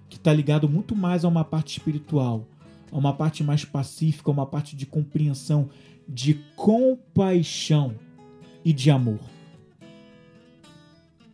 [0.10, 2.46] que está ligado muito mais a uma parte espiritual,
[2.92, 5.70] a uma parte mais pacífica, a uma parte de compreensão,
[6.06, 7.96] de compaixão
[8.66, 9.20] e de amor.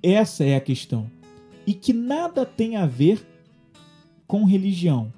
[0.01, 1.09] Essa é a questão.
[1.67, 3.25] E que nada tem a ver
[4.25, 5.11] com religião,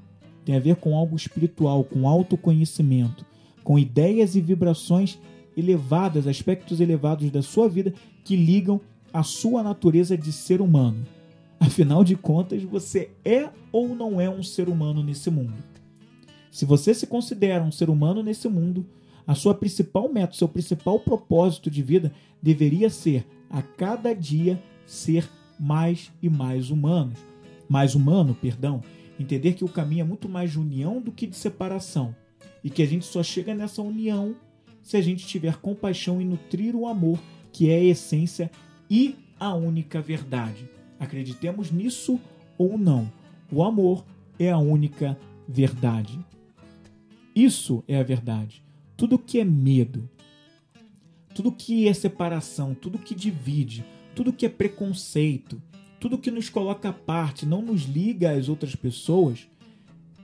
[0.44, 3.26] tem a ver com algo espiritual, com autoconhecimento,
[3.64, 5.20] com ideias e vibrações
[5.56, 8.82] elevadas, aspectos elevados da sua vida que ligam
[9.14, 11.06] a sua natureza de ser humano.
[11.60, 15.54] Afinal de contas, você é ou não é um ser humano nesse mundo?
[16.50, 18.86] Se você se considera um ser humano nesse mundo,
[19.28, 22.12] a sua principal meta, seu principal propósito de vida
[22.42, 24.62] deveria ser a cada dia
[24.92, 25.30] ser
[25.60, 27.20] mais e mais humanos,
[27.70, 28.82] mais humano, perdão,
[29.22, 32.16] Entender que o caminho é muito mais de união do que de separação.
[32.64, 34.36] E que a gente só chega nessa união
[34.82, 37.20] se a gente tiver compaixão e nutrir o amor,
[37.52, 38.50] que é a essência
[38.89, 40.68] e a única verdade.
[41.00, 42.20] Acreditemos nisso
[42.58, 43.12] ou não,
[43.52, 44.04] o amor
[44.39, 45.16] é a única
[45.48, 46.20] verdade.
[47.36, 48.64] Isso é a verdade.
[48.98, 50.10] Tudo que é medo,
[51.36, 53.86] tudo que é separação, tudo que divide,
[54.16, 55.62] tudo que é preconceito,
[55.99, 59.47] tudo que nos coloca à parte, não nos liga às outras pessoas,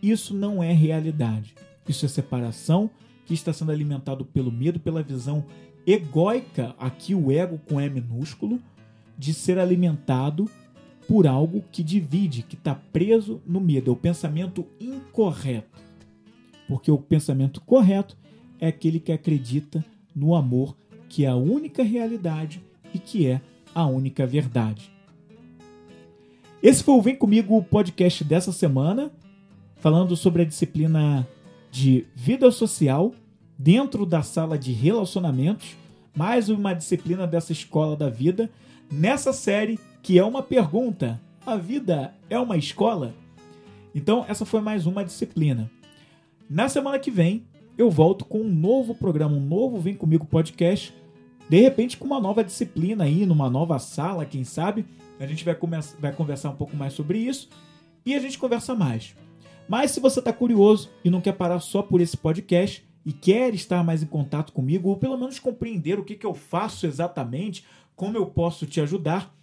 [0.01, 1.55] isso não é realidade.
[1.87, 2.89] Isso é separação
[3.25, 5.45] que está sendo alimentado pelo medo, pela visão
[5.85, 8.59] egóica, aqui o ego com E minúsculo,
[9.17, 10.49] de ser alimentado
[11.07, 13.89] por algo que divide, que está preso no medo.
[13.89, 15.81] É o pensamento incorreto.
[16.67, 18.17] Porque o pensamento correto
[18.59, 19.83] é aquele que acredita
[20.13, 20.75] no amor,
[21.07, 22.61] que é a única realidade
[22.93, 23.41] e que é
[23.77, 24.91] a única verdade.
[26.63, 29.11] Esse foi o Vem Comigo podcast dessa semana,
[29.75, 31.27] falando sobre a disciplina
[31.69, 33.13] de vida social
[33.55, 35.77] dentro da sala de relacionamentos,
[36.15, 38.49] mais uma disciplina dessa escola da vida,
[38.91, 43.13] nessa série que é uma pergunta: a vida é uma escola?
[43.93, 45.69] Então, essa foi mais uma disciplina.
[46.49, 47.45] Na semana que vem,
[47.77, 50.95] eu volto com um novo programa, um novo Vem Comigo podcast.
[51.49, 54.85] De repente, com uma nova disciplina aí, numa nova sala, quem sabe.
[55.19, 55.57] A gente vai,
[55.99, 57.49] vai conversar um pouco mais sobre isso
[58.05, 59.15] e a gente conversa mais.
[59.67, 63.53] Mas se você está curioso e não quer parar só por esse podcast e quer
[63.53, 67.65] estar mais em contato comigo, ou pelo menos compreender o que, que eu faço exatamente,
[67.95, 69.33] como eu posso te ajudar,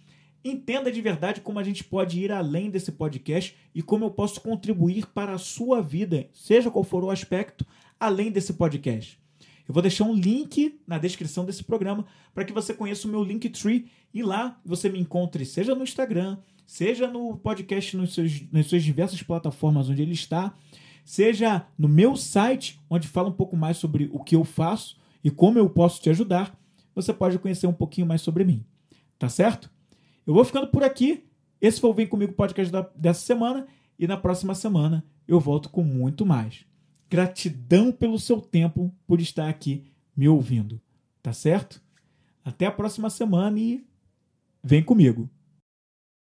[0.43, 4.39] entenda de verdade como a gente pode ir além desse podcast e como eu posso
[4.41, 7.65] contribuir para a sua vida, seja qual for o aspecto,
[7.99, 9.19] além desse podcast.
[9.67, 13.23] Eu vou deixar um link na descrição desse programa para que você conheça o meu
[13.23, 18.67] Linktree e lá você me encontre, seja no Instagram, seja no podcast nos seus, nas
[18.67, 20.55] suas diversas plataformas onde ele está,
[21.03, 25.31] seja no meu site, onde fala um pouco mais sobre o que eu faço e
[25.31, 26.57] como eu posso te ajudar,
[26.93, 28.63] você pode conhecer um pouquinho mais sobre mim.
[29.17, 29.69] Tá certo?
[30.25, 31.23] Eu vou ficando por aqui.
[31.59, 33.67] Esse foi o Vem Comigo podcast dessa semana.
[33.97, 36.65] E na próxima semana eu volto com muito mais.
[37.15, 39.85] Gratidão pelo seu tempo por estar aqui
[40.17, 40.81] me ouvindo.
[41.23, 41.81] Tá certo?
[42.43, 43.87] Até a próxima semana e
[44.61, 45.29] vem comigo.